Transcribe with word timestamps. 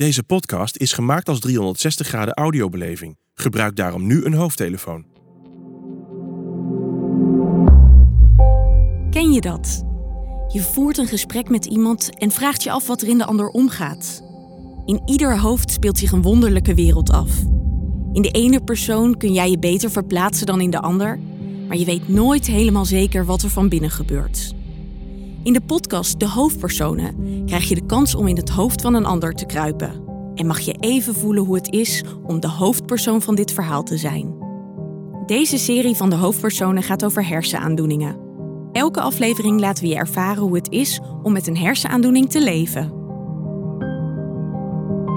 Deze 0.00 0.22
podcast 0.22 0.76
is 0.76 0.92
gemaakt 0.92 1.28
als 1.28 1.40
360 1.40 2.06
graden 2.06 2.34
audiobeleving. 2.34 3.18
Gebruik 3.34 3.76
daarom 3.76 4.06
nu 4.06 4.24
een 4.24 4.34
hoofdtelefoon. 4.34 5.04
Ken 9.10 9.32
je 9.32 9.40
dat? 9.40 9.82
Je 10.48 10.60
voert 10.60 10.98
een 10.98 11.06
gesprek 11.06 11.48
met 11.48 11.64
iemand 11.64 12.18
en 12.18 12.30
vraagt 12.30 12.62
je 12.62 12.70
af 12.70 12.86
wat 12.86 13.02
er 13.02 13.08
in 13.08 13.18
de 13.18 13.24
ander 13.24 13.48
omgaat. 13.48 14.22
In 14.84 15.02
ieder 15.04 15.38
hoofd 15.38 15.70
speelt 15.70 15.98
zich 15.98 16.12
een 16.12 16.22
wonderlijke 16.22 16.74
wereld 16.74 17.10
af. 17.10 17.30
In 18.12 18.22
de 18.22 18.30
ene 18.30 18.64
persoon 18.64 19.16
kun 19.16 19.32
jij 19.32 19.50
je 19.50 19.58
beter 19.58 19.90
verplaatsen 19.90 20.46
dan 20.46 20.60
in 20.60 20.70
de 20.70 20.80
ander, 20.80 21.18
maar 21.68 21.76
je 21.76 21.84
weet 21.84 22.08
nooit 22.08 22.46
helemaal 22.46 22.84
zeker 22.84 23.24
wat 23.24 23.42
er 23.42 23.50
van 23.50 23.68
binnen 23.68 23.90
gebeurt. 23.90 24.54
In 25.42 25.52
de 25.52 25.60
podcast 25.60 26.20
De 26.20 26.28
Hoofdpersonen 26.28 27.42
krijg 27.46 27.68
je 27.68 27.74
de 27.74 27.86
kans 27.86 28.14
om 28.14 28.28
in 28.28 28.36
het 28.36 28.48
hoofd 28.48 28.80
van 28.80 28.94
een 28.94 29.04
ander 29.04 29.32
te 29.32 29.46
kruipen. 29.46 30.04
En 30.34 30.46
mag 30.46 30.60
je 30.60 30.72
even 30.80 31.14
voelen 31.14 31.44
hoe 31.44 31.54
het 31.54 31.72
is 31.72 32.04
om 32.22 32.40
de 32.40 32.48
hoofdpersoon 32.48 33.22
van 33.22 33.34
dit 33.34 33.52
verhaal 33.52 33.82
te 33.82 33.96
zijn. 33.96 34.34
Deze 35.26 35.58
serie 35.58 35.94
van 35.94 36.10
De 36.10 36.16
Hoofdpersonen 36.16 36.82
gaat 36.82 37.04
over 37.04 37.26
hersenaandoeningen. 37.26 38.18
Elke 38.72 39.00
aflevering 39.00 39.60
laten 39.60 39.84
we 39.84 39.88
je 39.88 39.96
ervaren 39.96 40.42
hoe 40.42 40.56
het 40.56 40.70
is 40.70 41.00
om 41.22 41.32
met 41.32 41.46
een 41.46 41.56
hersenaandoening 41.56 42.30
te 42.30 42.42
leven. 42.42 42.92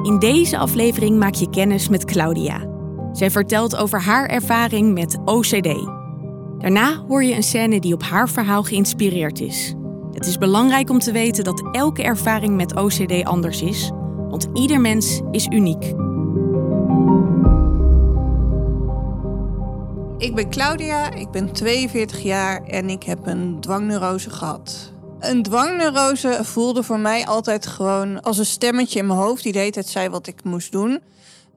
In 0.03 0.19
deze 0.19 0.57
aflevering 0.57 1.19
maak 1.19 1.33
je 1.33 1.49
kennis 1.49 1.89
met 1.89 2.05
Claudia. 2.05 2.67
Zij 3.11 3.31
vertelt 3.31 3.75
over 3.75 4.01
haar 4.01 4.25
ervaring 4.25 4.93
met 4.93 5.17
OCD. 5.25 5.87
Daarna 6.57 7.03
hoor 7.07 7.23
je 7.23 7.35
een 7.35 7.43
scène 7.43 7.79
die 7.79 7.93
op 7.93 8.03
haar 8.03 8.29
verhaal 8.29 8.63
geïnspireerd 8.63 9.39
is. 9.39 9.75
Het 10.23 10.31
is 10.31 10.37
belangrijk 10.37 10.89
om 10.89 10.99
te 10.99 11.11
weten 11.11 11.43
dat 11.43 11.63
elke 11.71 12.03
ervaring 12.03 12.55
met 12.55 12.75
OCD 12.75 13.23
anders 13.23 13.61
is, 13.61 13.91
want 14.29 14.47
ieder 14.53 14.81
mens 14.81 15.21
is 15.31 15.45
uniek. 15.45 15.83
Ik 20.17 20.35
ben 20.35 20.49
Claudia, 20.49 21.11
ik 21.11 21.31
ben 21.31 21.51
42 21.51 22.19
jaar 22.21 22.63
en 22.63 22.89
ik 22.89 23.03
heb 23.03 23.27
een 23.27 23.57
dwangneurose 23.59 24.29
gehad. 24.29 24.93
Een 25.19 25.43
dwangneurose 25.43 26.39
voelde 26.41 26.83
voor 26.83 26.99
mij 26.99 27.25
altijd 27.25 27.67
gewoon 27.67 28.21
als 28.21 28.37
een 28.37 28.45
stemmetje 28.45 28.99
in 28.99 29.07
mijn 29.07 29.19
hoofd 29.19 29.43
die 29.43 29.51
de 29.51 29.59
hele 29.59 29.71
tijd 29.71 29.87
zei 29.87 30.09
wat 30.09 30.27
ik 30.27 30.43
moest 30.43 30.71
doen. 30.71 31.01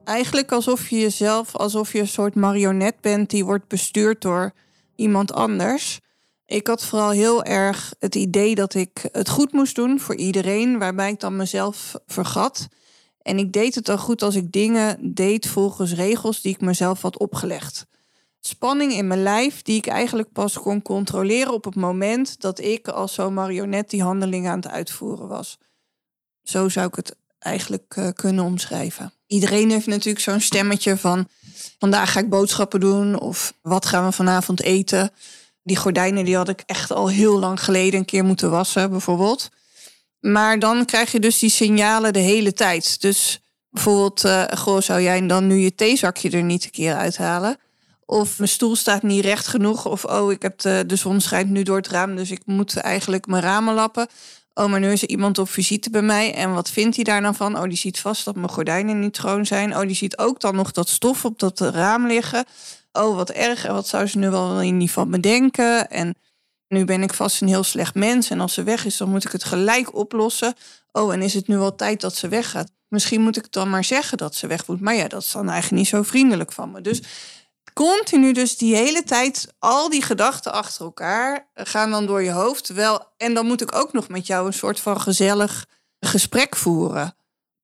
Eigenlijk 0.03 0.51
alsof 0.51 0.89
je 0.89 0.99
jezelf, 0.99 1.55
alsof 1.55 1.93
je 1.93 1.99
een 1.99 2.07
soort 2.07 2.35
marionet 2.35 3.01
bent 3.01 3.29
die 3.29 3.45
wordt 3.45 3.67
bestuurd 3.67 4.21
door 4.21 4.51
iemand 4.95 5.33
anders. 5.33 5.99
Ik 6.47 6.67
had 6.67 6.85
vooral 6.85 7.09
heel 7.09 7.43
erg 7.43 7.93
het 7.99 8.15
idee 8.15 8.55
dat 8.55 8.73
ik 8.73 9.09
het 9.11 9.29
goed 9.29 9.51
moest 9.51 9.75
doen 9.75 9.99
voor 9.99 10.15
iedereen, 10.15 10.79
waarbij 10.79 11.11
ik 11.11 11.19
dan 11.19 11.35
mezelf 11.35 11.95
vergat. 12.05 12.67
En 13.21 13.37
ik 13.37 13.53
deed 13.53 13.75
het 13.75 13.85
dan 13.85 13.97
goed 13.97 14.21
als 14.21 14.35
ik 14.35 14.51
dingen 14.51 15.13
deed 15.13 15.47
volgens 15.47 15.93
regels 15.93 16.41
die 16.41 16.53
ik 16.53 16.61
mezelf 16.61 17.01
had 17.01 17.17
opgelegd. 17.17 17.85
Spanning 18.39 18.93
in 18.93 19.07
mijn 19.07 19.23
lijf 19.23 19.61
die 19.61 19.77
ik 19.77 19.87
eigenlijk 19.87 20.31
pas 20.31 20.59
kon 20.59 20.81
controleren 20.81 21.53
op 21.53 21.63
het 21.63 21.75
moment 21.75 22.41
dat 22.41 22.59
ik 22.59 22.87
als 22.87 23.13
zo'n 23.13 23.33
marionet 23.33 23.89
die 23.89 24.03
handeling 24.03 24.47
aan 24.47 24.59
het 24.59 24.67
uitvoeren 24.67 25.27
was. 25.27 25.57
Zo 26.43 26.69
zou 26.69 26.87
ik 26.87 26.95
het 26.95 27.15
eigenlijk 27.39 27.95
uh, 27.97 28.07
kunnen 28.13 28.45
omschrijven. 28.45 29.13
Iedereen 29.25 29.69
heeft 29.69 29.87
natuurlijk 29.87 30.23
zo'n 30.23 30.39
stemmetje 30.39 30.97
van 30.97 31.27
vandaag 31.79 32.11
ga 32.11 32.19
ik 32.19 32.29
boodschappen 32.29 32.79
doen 32.79 33.19
of 33.19 33.53
wat 33.61 33.85
gaan 33.85 34.05
we 34.05 34.11
vanavond 34.11 34.61
eten. 34.61 35.11
Die 35.67 35.77
gordijnen 35.77 36.25
die 36.25 36.35
had 36.35 36.49
ik 36.49 36.63
echt 36.65 36.91
al 36.91 37.09
heel 37.09 37.39
lang 37.39 37.63
geleden 37.63 37.99
een 37.99 38.05
keer 38.05 38.23
moeten 38.23 38.49
wassen, 38.49 38.89
bijvoorbeeld. 38.89 39.49
Maar 40.19 40.59
dan 40.59 40.85
krijg 40.85 41.11
je 41.11 41.19
dus 41.19 41.39
die 41.39 41.49
signalen 41.49 42.13
de 42.13 42.19
hele 42.19 42.53
tijd. 42.53 43.01
Dus 43.01 43.41
bijvoorbeeld, 43.69 44.25
uh, 44.25 44.43
goh, 44.55 44.81
zou 44.81 45.01
jij 45.01 45.27
dan 45.27 45.47
nu 45.47 45.55
je 45.55 45.75
theezakje 45.75 46.29
er 46.29 46.43
niet 46.43 46.63
een 46.63 46.71
keer 46.71 46.95
uithalen? 46.95 47.57
Of 48.05 48.37
mijn 48.37 48.49
stoel 48.49 48.75
staat 48.75 49.03
niet 49.03 49.23
recht 49.23 49.47
genoeg. 49.47 49.85
Of 49.85 50.05
oh, 50.05 50.31
ik 50.31 50.41
heb 50.41 50.59
de, 50.59 50.83
de 50.87 50.95
zon 50.95 51.21
schijnt 51.21 51.49
nu 51.49 51.63
door 51.63 51.77
het 51.77 51.87
raam, 51.87 52.15
dus 52.15 52.31
ik 52.31 52.41
moet 52.45 52.77
eigenlijk 52.77 53.27
mijn 53.27 53.43
ramen 53.43 53.73
lappen. 53.73 54.07
Oh, 54.53 54.69
maar 54.69 54.79
nu 54.79 54.91
is 54.91 55.01
er 55.01 55.09
iemand 55.09 55.37
op 55.37 55.49
visite 55.49 55.89
bij 55.89 56.01
mij. 56.01 56.33
En 56.33 56.53
wat 56.53 56.69
vindt 56.69 56.95
hij 56.95 57.03
daar 57.03 57.21
dan 57.21 57.35
van? 57.35 57.57
Oh, 57.57 57.63
die 57.63 57.77
ziet 57.77 57.99
vast 57.99 58.25
dat 58.25 58.35
mijn 58.35 58.49
gordijnen 58.49 58.99
niet 58.99 59.15
schoon 59.15 59.45
zijn. 59.45 59.77
Oh, 59.77 59.81
die 59.81 59.95
ziet 59.95 60.17
ook 60.17 60.39
dan 60.39 60.55
nog 60.55 60.71
dat 60.71 60.89
stof 60.89 61.25
op 61.25 61.39
dat 61.39 61.59
raam 61.59 62.07
liggen 62.07 62.45
oh 62.91 63.15
wat 63.15 63.29
erg 63.29 63.65
en 63.65 63.73
wat 63.73 63.87
zou 63.87 64.07
ze 64.07 64.17
nu 64.17 64.29
wel 64.29 64.59
in 64.59 64.65
ieder 64.65 64.87
geval 64.87 65.05
bedenken. 65.05 65.89
En 65.89 66.15
nu 66.67 66.85
ben 66.85 67.03
ik 67.03 67.13
vast 67.13 67.41
een 67.41 67.47
heel 67.47 67.63
slecht 67.63 67.95
mens 67.95 68.29
en 68.29 68.39
als 68.39 68.53
ze 68.53 68.63
weg 68.63 68.85
is, 68.85 68.97
dan 68.97 69.09
moet 69.09 69.25
ik 69.25 69.31
het 69.31 69.43
gelijk 69.43 69.95
oplossen. 69.95 70.53
Oh, 70.91 71.13
en 71.13 71.21
is 71.21 71.33
het 71.33 71.47
nu 71.47 71.57
wel 71.57 71.75
tijd 71.75 72.01
dat 72.01 72.15
ze 72.15 72.27
weggaat? 72.27 72.71
Misschien 72.87 73.21
moet 73.21 73.37
ik 73.37 73.51
dan 73.51 73.69
maar 73.69 73.83
zeggen 73.83 74.17
dat 74.17 74.35
ze 74.35 74.47
weg 74.47 74.67
moet. 74.67 74.81
Maar 74.81 74.95
ja, 74.95 75.07
dat 75.07 75.21
is 75.21 75.31
dan 75.31 75.49
eigenlijk 75.49 75.81
niet 75.81 75.91
zo 75.91 76.03
vriendelijk 76.03 76.51
van 76.51 76.71
me. 76.71 76.81
Dus 76.81 77.01
continu 77.73 78.31
dus 78.33 78.57
die 78.57 78.75
hele 78.75 79.03
tijd 79.03 79.53
al 79.59 79.89
die 79.89 80.01
gedachten 80.01 80.53
achter 80.53 80.85
elkaar 80.85 81.49
gaan 81.53 81.91
dan 81.91 82.05
door 82.05 82.23
je 82.23 82.31
hoofd. 82.31 82.67
Wel, 82.67 83.05
en 83.17 83.33
dan 83.33 83.45
moet 83.45 83.61
ik 83.61 83.75
ook 83.75 83.93
nog 83.93 84.07
met 84.07 84.27
jou 84.27 84.47
een 84.47 84.53
soort 84.53 84.79
van 84.79 85.01
gezellig 85.01 85.65
gesprek 85.99 86.55
voeren. 86.55 87.15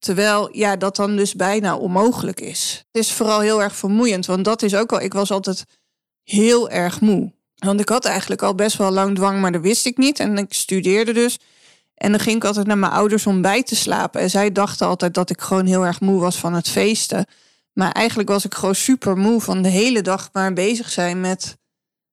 Terwijl 0.04 0.50
ja, 0.52 0.76
dat 0.76 0.96
dan 0.96 1.16
dus 1.16 1.34
bijna 1.34 1.76
onmogelijk 1.78 2.42
is. 2.42 2.84
Het 2.92 3.04
is 3.04 3.12
vooral 3.12 3.40
heel 3.40 3.62
erg 3.62 3.76
vermoeiend, 3.76 4.26
want 4.26 4.46
dat 4.46 4.62
is 4.62 4.76
ook 4.76 4.92
al. 4.92 5.02
Ik 5.02 5.14
was 5.14 5.32
altijd 5.32 5.66
heel 6.24 6.70
erg 6.70 7.02
moe. 7.02 7.32
Want 7.56 7.80
ik 7.80 7.90
had 7.90 8.06
eigenlijk 8.06 8.42
al 8.42 8.56
best 8.56 8.78
wel 8.78 8.92
lang 8.92 9.16
dwang, 9.16 9.42
maar 9.42 9.52
dat 9.52 9.62
wist 9.62 9.86
ik 9.86 9.98
niet. 9.98 10.20
En 10.20 10.38
ik 10.38 10.54
studeerde 10.54 11.14
dus. 11.14 11.40
En 11.96 12.12
dan 12.12 12.20
ging 12.20 12.36
ik 12.36 12.44
altijd 12.44 12.68
naar 12.68 12.78
mijn 12.78 12.92
ouders 12.92 13.26
om 13.26 13.42
bij 13.42 13.64
te 13.64 13.76
slapen. 13.76 14.22
En 14.22 14.30
zij 14.30 14.52
dachten 14.52 14.88
altijd 14.88 15.14
dat 15.14 15.30
ik 15.30 15.42
gewoon 15.42 15.66
heel 15.66 15.86
erg 15.86 16.00
moe 16.00 16.20
was 16.20 16.36
van 16.36 16.54
het 16.54 16.70
feesten. 16.70 17.26
Maar 17.74 17.92
eigenlijk 17.92 18.30
was 18.30 18.46
ik 18.46 18.54
gewoon 18.54 18.76
super 18.76 19.18
moe 19.18 19.42
van 19.42 19.62
de 19.62 19.70
hele 19.70 20.02
dag 20.02 20.30
maar 20.34 20.54
bezig 20.54 20.90
zijn 20.90 21.22
met 21.22 21.58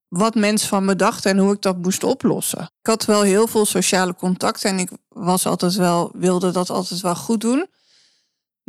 wat 0.08 0.34
mensen 0.34 0.68
van 0.68 0.84
me 0.84 0.96
dachten 0.96 1.30
en 1.30 1.38
hoe 1.38 1.52
ik 1.52 1.62
dat 1.62 1.76
moest 1.76 2.04
oplossen. 2.04 2.60
Ik 2.60 2.86
had 2.86 3.04
wel 3.04 3.22
heel 3.22 3.46
veel 3.46 3.64
sociale 3.64 4.14
contacten 4.14 4.70
en 4.70 4.78
ik 4.78 4.90
was 5.08 5.46
altijd 5.46 5.74
wel, 5.74 6.10
wilde 6.14 6.50
dat 6.50 6.70
altijd 6.70 7.00
wel 7.00 7.14
goed 7.16 7.40
doen. 7.40 7.66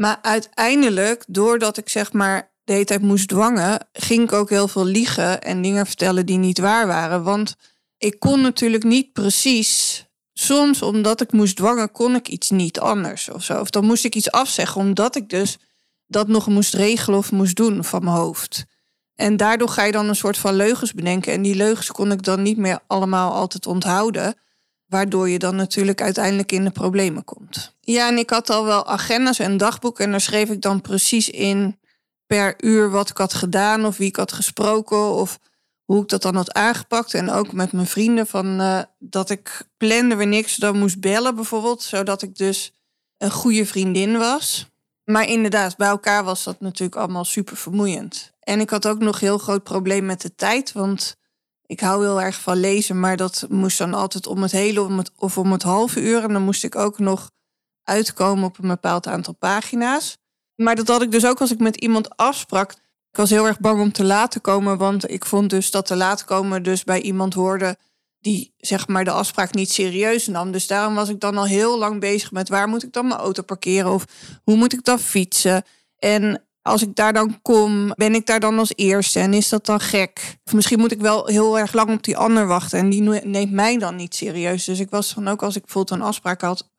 Maar 0.01 0.19
uiteindelijk, 0.21 1.23
doordat 1.27 1.77
ik 1.77 1.89
zeg 1.89 2.13
maar 2.13 2.51
de 2.63 2.73
hele 2.73 2.85
tijd 2.85 3.01
moest 3.01 3.27
dwangen, 3.27 3.87
ging 3.93 4.23
ik 4.23 4.31
ook 4.31 4.49
heel 4.49 4.67
veel 4.67 4.85
liegen 4.85 5.41
en 5.41 5.61
dingen 5.61 5.85
vertellen 5.85 6.25
die 6.25 6.37
niet 6.37 6.59
waar 6.59 6.87
waren. 6.87 7.23
Want 7.23 7.55
ik 7.97 8.19
kon 8.19 8.41
natuurlijk 8.41 8.83
niet 8.83 9.13
precies. 9.13 10.05
Soms, 10.33 10.81
omdat 10.81 11.21
ik 11.21 11.31
moest 11.31 11.55
dwangen, 11.55 11.91
kon 11.91 12.15
ik 12.15 12.27
iets 12.27 12.49
niet 12.49 12.79
anders 12.79 13.29
of 13.29 13.43
zo. 13.43 13.59
Of 13.59 13.69
dan 13.69 13.85
moest 13.85 14.05
ik 14.05 14.15
iets 14.15 14.31
afzeggen, 14.31 14.81
omdat 14.81 15.15
ik 15.15 15.29
dus 15.29 15.57
dat 16.07 16.27
nog 16.27 16.47
moest 16.47 16.73
regelen 16.73 17.19
of 17.19 17.31
moest 17.31 17.55
doen 17.55 17.83
van 17.83 18.03
mijn 18.03 18.15
hoofd. 18.15 18.65
En 19.15 19.37
daardoor 19.37 19.69
ga 19.69 19.83
je 19.83 19.91
dan 19.91 20.07
een 20.09 20.15
soort 20.15 20.37
van 20.37 20.55
leugens 20.55 20.93
bedenken. 20.93 21.33
En 21.33 21.41
die 21.41 21.55
leugens 21.55 21.91
kon 21.91 22.11
ik 22.11 22.23
dan 22.23 22.41
niet 22.41 22.57
meer 22.57 22.79
allemaal 22.87 23.33
altijd 23.33 23.65
onthouden. 23.65 24.35
Waardoor 24.91 25.29
je 25.29 25.39
dan 25.39 25.55
natuurlijk 25.55 26.01
uiteindelijk 26.01 26.51
in 26.51 26.63
de 26.63 26.71
problemen 26.71 27.23
komt. 27.23 27.75
Ja, 27.81 28.07
en 28.07 28.17
ik 28.17 28.29
had 28.29 28.49
al 28.49 28.65
wel 28.65 28.85
agendas 28.85 29.39
en 29.39 29.57
dagboeken. 29.57 30.05
En 30.05 30.11
daar 30.11 30.21
schreef 30.21 30.49
ik 30.49 30.61
dan 30.61 30.81
precies 30.81 31.29
in 31.29 31.79
per 32.25 32.63
uur 32.63 32.89
wat 32.89 33.09
ik 33.09 33.17
had 33.17 33.33
gedaan. 33.33 33.85
Of 33.85 33.97
wie 33.97 34.07
ik 34.07 34.15
had 34.15 34.31
gesproken. 34.31 35.13
Of 35.13 35.39
hoe 35.85 36.01
ik 36.01 36.09
dat 36.09 36.21
dan 36.21 36.35
had 36.35 36.53
aangepakt. 36.53 37.13
En 37.13 37.29
ook 37.29 37.51
met 37.51 37.71
mijn 37.71 37.87
vrienden. 37.87 38.27
Van, 38.27 38.61
uh, 38.61 38.81
dat 38.99 39.29
ik 39.29 39.67
plande 39.77 40.15
weer 40.15 40.27
niks. 40.27 40.55
Dan 40.55 40.79
moest 40.79 40.99
bellen 40.99 41.35
bijvoorbeeld. 41.35 41.81
Zodat 41.81 42.21
ik 42.21 42.35
dus 42.35 42.73
een 43.17 43.31
goede 43.31 43.65
vriendin 43.65 44.17
was. 44.17 44.69
Maar 45.03 45.27
inderdaad, 45.27 45.77
bij 45.77 45.87
elkaar 45.87 46.23
was 46.23 46.43
dat 46.43 46.59
natuurlijk 46.59 47.01
allemaal 47.01 47.25
super 47.25 47.57
vermoeiend. 47.57 48.31
En 48.39 48.59
ik 48.59 48.69
had 48.69 48.87
ook 48.87 48.99
nog 48.99 49.19
heel 49.19 49.37
groot 49.37 49.63
probleem 49.63 50.05
met 50.05 50.21
de 50.21 50.35
tijd. 50.35 50.71
Want 50.71 51.19
ik 51.71 51.79
hou 51.79 52.03
heel 52.03 52.21
erg 52.21 52.41
van 52.41 52.59
lezen, 52.59 52.99
maar 52.99 53.17
dat 53.17 53.45
moest 53.49 53.77
dan 53.77 53.93
altijd 53.93 54.27
om 54.27 54.41
het 54.41 54.51
hele 54.51 54.81
om 54.81 54.97
het, 54.97 55.11
of 55.15 55.37
om 55.37 55.51
het 55.51 55.63
halve 55.63 56.01
uur. 56.01 56.23
En 56.23 56.33
dan 56.33 56.41
moest 56.41 56.63
ik 56.63 56.75
ook 56.75 56.99
nog 56.99 57.31
uitkomen 57.83 58.43
op 58.43 58.57
een 58.59 58.67
bepaald 58.67 59.07
aantal 59.07 59.33
pagina's. 59.33 60.17
Maar 60.55 60.75
dat 60.75 60.87
had 60.87 61.01
ik 61.01 61.11
dus 61.11 61.25
ook 61.25 61.41
als 61.41 61.51
ik 61.51 61.59
met 61.59 61.75
iemand 61.75 62.17
afsprak. 62.17 62.71
Ik 63.11 63.17
was 63.17 63.29
heel 63.29 63.45
erg 63.45 63.59
bang 63.59 63.81
om 63.81 63.91
te 63.91 64.03
laten 64.03 64.41
komen, 64.41 64.77
want 64.77 65.11
ik 65.11 65.25
vond 65.25 65.49
dus 65.49 65.71
dat 65.71 65.85
te 65.85 65.95
laat 65.95 66.23
komen 66.23 66.63
dus 66.63 66.83
bij 66.83 67.01
iemand 67.01 67.33
hoorde 67.33 67.77
die 68.19 68.53
zeg 68.57 68.87
maar 68.87 69.03
de 69.03 69.11
afspraak 69.11 69.53
niet 69.53 69.71
serieus 69.71 70.27
nam. 70.27 70.51
Dus 70.51 70.67
daarom 70.67 70.95
was 70.95 71.09
ik 71.09 71.19
dan 71.19 71.37
al 71.37 71.45
heel 71.45 71.77
lang 71.77 71.99
bezig 71.99 72.31
met 72.31 72.49
waar 72.49 72.67
moet 72.67 72.83
ik 72.83 72.93
dan 72.93 73.07
mijn 73.07 73.19
auto 73.19 73.43
parkeren 73.43 73.91
of 73.91 74.05
hoe 74.43 74.55
moet 74.55 74.73
ik 74.73 74.83
dan 74.83 74.99
fietsen. 74.99 75.63
En 75.97 76.45
als 76.61 76.81
ik 76.81 76.95
daar 76.95 77.13
dan 77.13 77.41
kom, 77.41 77.93
ben 77.95 78.15
ik 78.15 78.25
daar 78.25 78.39
dan 78.39 78.59
als 78.59 78.73
eerste 78.75 79.19
en 79.19 79.33
is 79.33 79.49
dat 79.49 79.65
dan 79.65 79.79
gek? 79.79 80.37
Of 80.45 80.53
misschien 80.53 80.79
moet 80.79 80.91
ik 80.91 81.01
wel 81.01 81.25
heel 81.25 81.59
erg 81.59 81.73
lang 81.73 81.89
op 81.89 82.03
die 82.03 82.17
ander 82.17 82.47
wachten 82.47 82.79
en 82.79 82.89
die 82.89 83.01
neemt 83.01 83.51
mij 83.51 83.77
dan 83.77 83.95
niet 83.95 84.15
serieus. 84.15 84.65
Dus 84.65 84.79
ik 84.79 84.89
was 84.89 85.13
dan 85.13 85.27
ook 85.27 85.43
als 85.43 85.55
ik 85.55 85.61
bijvoorbeeld 85.61 85.99
een 85.99 86.05
afspraak 86.05 86.41
had, 86.41 86.69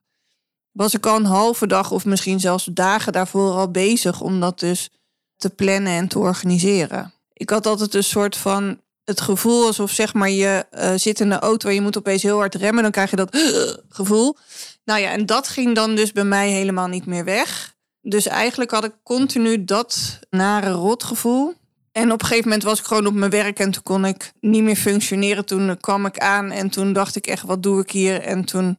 was 0.72 0.94
ik 0.94 1.06
al 1.06 1.16
een 1.16 1.24
halve 1.24 1.66
dag 1.66 1.90
of 1.90 2.04
misschien 2.04 2.40
zelfs 2.40 2.64
dagen 2.64 3.12
daarvoor 3.12 3.52
al 3.52 3.70
bezig 3.70 4.20
om 4.20 4.40
dat 4.40 4.58
dus 4.58 4.90
te 5.36 5.50
plannen 5.50 5.92
en 5.92 6.08
te 6.08 6.18
organiseren. 6.18 7.12
Ik 7.32 7.50
had 7.50 7.66
altijd 7.66 7.94
een 7.94 8.04
soort 8.04 8.36
van 8.36 8.80
het 9.04 9.20
gevoel 9.20 9.66
alsof 9.66 9.90
zeg 9.90 10.14
maar 10.14 10.30
je 10.30 10.66
uh, 10.72 10.92
zit 10.96 11.20
in 11.20 11.28
de 11.28 11.38
auto 11.38 11.68
en 11.68 11.74
je 11.74 11.80
moet 11.80 11.98
opeens 11.98 12.22
heel 12.22 12.36
hard 12.36 12.54
remmen, 12.54 12.82
dan 12.82 12.92
krijg 12.92 13.10
je 13.10 13.16
dat 13.16 13.36
gevoel. 13.88 14.36
Nou 14.84 15.00
ja, 15.00 15.10
en 15.10 15.26
dat 15.26 15.48
ging 15.48 15.74
dan 15.74 15.94
dus 15.94 16.12
bij 16.12 16.24
mij 16.24 16.50
helemaal 16.50 16.88
niet 16.88 17.06
meer 17.06 17.24
weg. 17.24 17.71
Dus 18.02 18.26
eigenlijk 18.26 18.70
had 18.70 18.84
ik 18.84 18.94
continu 19.02 19.64
dat 19.64 20.18
nare 20.30 20.70
rotgevoel. 20.70 21.54
En 21.92 22.12
op 22.12 22.20
een 22.20 22.26
gegeven 22.26 22.48
moment 22.48 22.62
was 22.66 22.78
ik 22.78 22.84
gewoon 22.84 23.06
op 23.06 23.14
mijn 23.14 23.30
werk 23.30 23.58
en 23.58 23.70
toen 23.70 23.82
kon 23.82 24.04
ik 24.04 24.32
niet 24.40 24.62
meer 24.62 24.76
functioneren. 24.76 25.44
Toen 25.44 25.76
kwam 25.80 26.06
ik 26.06 26.18
aan 26.18 26.50
en 26.50 26.70
toen 26.70 26.92
dacht 26.92 27.16
ik 27.16 27.26
echt, 27.26 27.42
wat 27.42 27.62
doe 27.62 27.80
ik 27.80 27.90
hier? 27.90 28.20
En 28.20 28.44
toen 28.44 28.78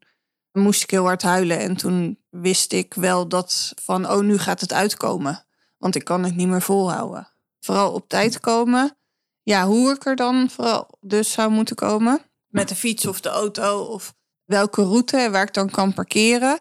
moest 0.52 0.84
ik 0.84 0.90
heel 0.90 1.06
hard 1.06 1.22
huilen. 1.22 1.60
En 1.60 1.76
toen 1.76 2.20
wist 2.30 2.74
ik 2.74 2.94
wel 2.94 3.28
dat 3.28 3.74
van, 3.82 4.10
oh, 4.10 4.20
nu 4.20 4.38
gaat 4.38 4.62
het 4.62 4.74
uitkomen. 4.74 5.46
Want 5.78 5.96
ik 5.96 6.04
kan 6.04 6.24
het 6.24 6.36
niet 6.36 6.48
meer 6.48 6.62
volhouden. 6.62 7.28
Vooral 7.60 7.92
op 7.92 8.10
tijd 8.10 8.40
komen. 8.40 8.98
Ja, 9.44 9.66
hoe 9.66 9.92
ik 9.92 10.06
er 10.06 10.16
dan 10.16 10.50
vooral 10.50 10.88
dus 11.02 11.32
zou 11.32 11.52
moeten 11.52 11.76
komen. 11.76 12.22
Met 12.48 12.70
de 12.70 12.76
fiets 12.76 13.06
of 13.06 13.22
de 13.22 13.30
auto 13.30 13.84
of 13.84 14.14
welke 14.46 14.84
route 14.84 15.30
waar 15.32 15.48
ik 15.48 15.54
dan 15.54 15.70
kan 15.70 15.94
parkeren. 15.94 16.60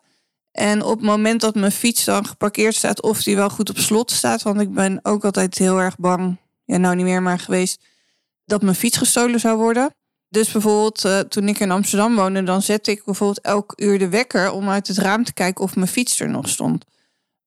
En 0.52 0.82
op 0.82 0.96
het 0.96 1.06
moment 1.06 1.40
dat 1.40 1.54
mijn 1.54 1.72
fiets 1.72 2.04
dan 2.04 2.26
geparkeerd 2.26 2.74
staat, 2.74 3.02
of 3.02 3.22
die 3.22 3.36
wel 3.36 3.50
goed 3.50 3.70
op 3.70 3.78
slot 3.78 4.10
staat, 4.10 4.42
want 4.42 4.60
ik 4.60 4.72
ben 4.72 5.00
ook 5.02 5.24
altijd 5.24 5.58
heel 5.58 5.78
erg 5.78 5.96
bang, 5.96 6.36
ja, 6.64 6.76
nou 6.76 6.96
niet 6.96 7.04
meer 7.04 7.22
maar 7.22 7.38
geweest, 7.38 7.82
dat 8.44 8.62
mijn 8.62 8.74
fiets 8.74 8.96
gestolen 8.96 9.40
zou 9.40 9.58
worden. 9.58 9.94
Dus 10.28 10.52
bijvoorbeeld 10.52 11.04
uh, 11.04 11.18
toen 11.18 11.48
ik 11.48 11.60
in 11.60 11.70
Amsterdam 11.70 12.14
woonde, 12.14 12.42
dan 12.42 12.62
zette 12.62 12.90
ik 12.90 13.04
bijvoorbeeld 13.04 13.40
elk 13.40 13.72
uur 13.76 13.98
de 13.98 14.08
wekker 14.08 14.50
om 14.50 14.68
uit 14.68 14.88
het 14.88 14.98
raam 14.98 15.24
te 15.24 15.32
kijken 15.32 15.64
of 15.64 15.76
mijn 15.76 15.88
fiets 15.88 16.20
er 16.20 16.28
nog 16.28 16.48
stond. 16.48 16.84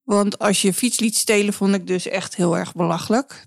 Want 0.04 0.40
als 0.40 0.62
je 0.62 0.74
fiets 0.74 1.00
liet 1.00 1.18
stelen, 1.18 1.54
vond 1.54 1.76
ik 1.76 1.88
dus 1.88 2.08
echt 2.08 2.36
heel 2.36 2.58
erg 2.58 2.74
belachelijk. 2.74 3.46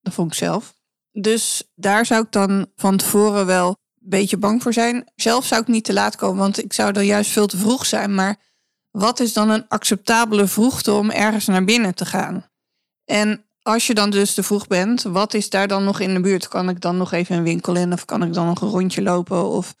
Dat 0.00 0.14
vond 0.14 0.32
ik 0.32 0.38
zelf. 0.38 0.74
Dus 1.12 1.70
daar 1.74 2.06
zou 2.06 2.22
ik 2.22 2.32
dan 2.32 2.66
van 2.76 2.96
tevoren 2.96 3.46
wel 3.46 3.68
een 3.68 4.08
beetje 4.08 4.36
bang 4.36 4.62
voor 4.62 4.72
zijn. 4.72 5.10
Zelf 5.16 5.44
zou 5.44 5.60
ik 5.60 5.68
niet 5.68 5.84
te 5.84 5.92
laat 5.92 6.16
komen, 6.16 6.38
want 6.38 6.64
ik 6.64 6.72
zou 6.72 6.92
dan 6.92 7.06
juist 7.06 7.30
veel 7.30 7.46
te 7.46 7.56
vroeg 7.56 7.86
zijn. 7.86 8.14
Maar 8.14 8.36
wat 8.92 9.20
is 9.20 9.32
dan 9.32 9.50
een 9.50 9.68
acceptabele 9.68 10.46
vroegte 10.46 10.92
om 10.92 11.10
ergens 11.10 11.46
naar 11.46 11.64
binnen 11.64 11.94
te 11.94 12.04
gaan? 12.04 12.46
En 13.04 13.44
als 13.62 13.86
je 13.86 13.94
dan 13.94 14.10
dus 14.10 14.34
te 14.34 14.42
vroeg 14.42 14.66
bent, 14.66 15.02
wat 15.02 15.34
is 15.34 15.50
daar 15.50 15.68
dan 15.68 15.84
nog 15.84 16.00
in 16.00 16.14
de 16.14 16.20
buurt? 16.20 16.48
Kan 16.48 16.68
ik 16.68 16.80
dan 16.80 16.96
nog 16.96 17.12
even 17.12 17.36
een 17.36 17.42
winkel 17.42 17.74
in 17.74 17.92
of 17.92 18.04
kan 18.04 18.22
ik 18.22 18.32
dan 18.32 18.46
nog 18.46 18.60
een 18.60 18.68
rondje 18.68 19.02
lopen? 19.02 19.48
Of 19.48 19.74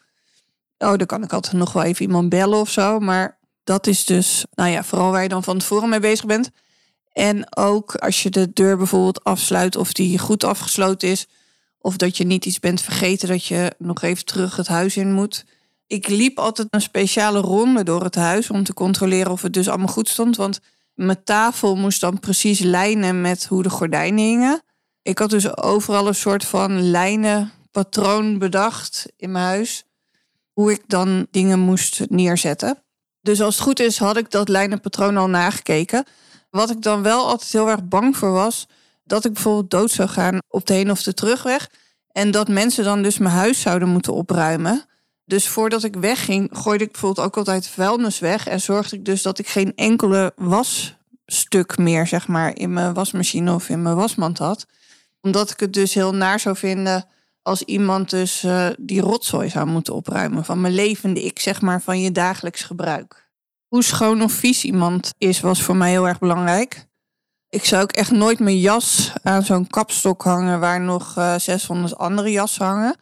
oh, 0.78 0.96
dan 0.96 1.06
kan 1.06 1.22
ik 1.22 1.32
altijd 1.32 1.54
nog 1.54 1.72
wel 1.72 1.82
even 1.82 2.02
iemand 2.02 2.28
bellen 2.28 2.58
of 2.58 2.70
zo. 2.70 2.98
Maar 2.98 3.38
dat 3.64 3.86
is 3.86 4.04
dus, 4.04 4.44
nou 4.54 4.70
ja, 4.70 4.84
vooral 4.84 5.10
waar 5.10 5.22
je 5.22 5.28
dan 5.28 5.42
van 5.42 5.58
tevoren 5.58 5.88
mee 5.88 6.00
bezig 6.00 6.26
bent. 6.26 6.50
En 7.12 7.56
ook 7.56 7.94
als 7.94 8.22
je 8.22 8.30
de 8.30 8.52
deur 8.52 8.76
bijvoorbeeld 8.76 9.24
afsluit 9.24 9.76
of 9.76 9.92
die 9.92 10.18
goed 10.18 10.44
afgesloten 10.44 11.08
is. 11.08 11.26
Of 11.78 11.96
dat 11.96 12.16
je 12.16 12.24
niet 12.24 12.46
iets 12.46 12.60
bent 12.60 12.80
vergeten 12.80 13.28
dat 13.28 13.44
je 13.44 13.74
nog 13.78 14.02
even 14.02 14.24
terug 14.24 14.56
het 14.56 14.66
huis 14.66 14.96
in 14.96 15.12
moet. 15.12 15.44
Ik 15.92 16.08
liep 16.08 16.38
altijd 16.38 16.68
een 16.70 16.80
speciale 16.80 17.38
ronde 17.38 17.82
door 17.82 18.02
het 18.04 18.14
huis 18.14 18.50
om 18.50 18.64
te 18.64 18.74
controleren 18.74 19.32
of 19.32 19.42
het 19.42 19.52
dus 19.52 19.68
allemaal 19.68 19.86
goed 19.86 20.08
stond. 20.08 20.36
Want 20.36 20.60
mijn 20.94 21.24
tafel 21.24 21.76
moest 21.76 22.00
dan 22.00 22.20
precies 22.20 22.58
lijnen 22.58 23.20
met 23.20 23.44
hoe 23.44 23.62
de 23.62 23.70
gordijnen 23.70 24.24
hingen. 24.24 24.62
Ik 25.02 25.18
had 25.18 25.30
dus 25.30 25.56
overal 25.56 26.06
een 26.06 26.14
soort 26.14 26.44
van 26.44 26.90
lijnenpatroon 26.90 28.38
bedacht 28.38 29.06
in 29.16 29.32
mijn 29.32 29.44
huis. 29.44 29.84
Hoe 30.52 30.72
ik 30.72 30.82
dan 30.86 31.26
dingen 31.30 31.58
moest 31.58 32.10
neerzetten. 32.10 32.82
Dus 33.20 33.40
als 33.40 33.54
het 33.54 33.64
goed 33.64 33.80
is, 33.80 33.98
had 33.98 34.16
ik 34.16 34.30
dat 34.30 34.48
lijnenpatroon 34.48 35.16
al 35.16 35.28
nagekeken. 35.28 36.04
Wat 36.50 36.70
ik 36.70 36.82
dan 36.82 37.02
wel 37.02 37.26
altijd 37.26 37.52
heel 37.52 37.68
erg 37.68 37.84
bang 37.84 38.16
voor 38.16 38.32
was, 38.32 38.66
dat 39.04 39.24
ik 39.24 39.32
bijvoorbeeld 39.32 39.70
dood 39.70 39.90
zou 39.90 40.08
gaan 40.08 40.38
op 40.48 40.66
de 40.66 40.74
heen 40.74 40.90
of 40.90 41.02
de 41.02 41.14
terugweg. 41.14 41.70
En 42.08 42.30
dat 42.30 42.48
mensen 42.48 42.84
dan 42.84 43.02
dus 43.02 43.18
mijn 43.18 43.34
huis 43.34 43.60
zouden 43.60 43.88
moeten 43.88 44.14
opruimen. 44.14 44.86
Dus 45.32 45.48
voordat 45.48 45.84
ik 45.84 45.94
wegging, 45.96 46.48
gooide 46.52 46.84
ik 46.84 46.90
bijvoorbeeld 46.92 47.26
ook 47.26 47.36
altijd 47.36 47.68
vuilnis 47.68 48.18
weg. 48.18 48.46
En 48.46 48.60
zorgde 48.60 48.96
ik 48.96 49.04
dus 49.04 49.22
dat 49.22 49.38
ik 49.38 49.48
geen 49.48 49.72
enkele 49.74 50.32
wasstuk 50.36 51.78
meer, 51.78 52.06
zeg 52.06 52.28
maar, 52.28 52.56
in 52.56 52.72
mijn 52.72 52.94
wasmachine 52.94 53.54
of 53.54 53.68
in 53.68 53.82
mijn 53.82 53.96
wasmand 53.96 54.38
had. 54.38 54.66
Omdat 55.20 55.50
ik 55.50 55.60
het 55.60 55.72
dus 55.72 55.94
heel 55.94 56.14
naar 56.14 56.40
zou 56.40 56.56
vinden 56.56 57.04
als 57.42 57.62
iemand 57.62 58.10
dus 58.10 58.42
uh, 58.44 58.66
die 58.78 59.00
rotzooi 59.00 59.48
zou 59.48 59.66
moeten 59.66 59.94
opruimen. 59.94 60.44
Van 60.44 60.60
mijn 60.60 60.74
levende 60.74 61.22
ik, 61.22 61.38
zeg 61.38 61.60
maar, 61.60 61.82
van 61.82 62.00
je 62.00 62.12
dagelijks 62.12 62.62
gebruik. 62.62 63.28
Hoe 63.68 63.82
schoon 63.82 64.22
of 64.22 64.32
vies 64.32 64.64
iemand 64.64 65.12
is, 65.18 65.40
was 65.40 65.62
voor 65.62 65.76
mij 65.76 65.90
heel 65.90 66.08
erg 66.08 66.18
belangrijk. 66.18 66.86
Ik 67.48 67.64
zou 67.64 67.82
ook 67.82 67.92
echt 67.92 68.10
nooit 68.10 68.38
mijn 68.38 68.58
jas 68.58 69.12
aan 69.22 69.42
zo'n 69.42 69.66
kapstok 69.66 70.22
hangen 70.22 70.60
waar 70.60 70.80
nog 70.80 71.18
uh, 71.18 71.34
eh, 71.34 71.40
600 71.40 71.96
andere 71.96 72.30
jassen 72.30 72.66
hangen. 72.66 72.96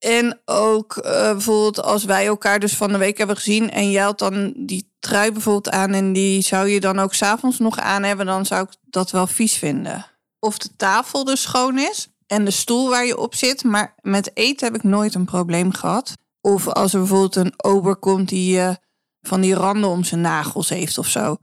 En 0.00 0.40
ook 0.44 0.96
uh, 0.96 1.02
bijvoorbeeld 1.02 1.82
als 1.82 2.04
wij 2.04 2.26
elkaar 2.26 2.60
dus 2.60 2.76
van 2.76 2.92
de 2.92 2.98
week 2.98 3.18
hebben 3.18 3.36
gezien 3.36 3.70
en 3.70 3.90
jij 3.90 4.02
had 4.02 4.18
dan 4.18 4.52
die 4.56 4.92
trui 4.98 5.32
bijvoorbeeld 5.32 5.70
aan 5.70 5.92
en 5.92 6.12
die 6.12 6.42
zou 6.42 6.68
je 6.68 6.80
dan 6.80 6.98
ook 6.98 7.14
s'avonds 7.14 7.58
nog 7.58 7.78
aan 7.78 8.02
hebben, 8.02 8.26
dan 8.26 8.46
zou 8.46 8.62
ik 8.62 8.76
dat 8.82 9.10
wel 9.10 9.26
vies 9.26 9.54
vinden. 9.54 10.06
Of 10.38 10.58
de 10.58 10.76
tafel 10.76 11.24
dus 11.24 11.42
schoon 11.42 11.78
is 11.78 12.08
en 12.26 12.44
de 12.44 12.50
stoel 12.50 12.88
waar 12.88 13.06
je 13.06 13.18
op 13.18 13.34
zit, 13.34 13.64
maar 13.64 13.94
met 14.00 14.30
eten 14.34 14.66
heb 14.66 14.76
ik 14.76 14.82
nooit 14.82 15.14
een 15.14 15.24
probleem 15.24 15.72
gehad. 15.72 16.12
Of 16.40 16.68
als 16.68 16.92
er 16.92 16.98
bijvoorbeeld 16.98 17.36
een 17.36 17.54
ober 17.56 17.96
komt 17.96 18.28
die 18.28 18.56
uh, 18.56 18.74
van 19.22 19.40
die 19.40 19.54
randen 19.54 19.90
om 19.90 20.04
zijn 20.04 20.20
nagels 20.20 20.68
heeft 20.68 20.98
of 20.98 21.06
zo. 21.06 21.36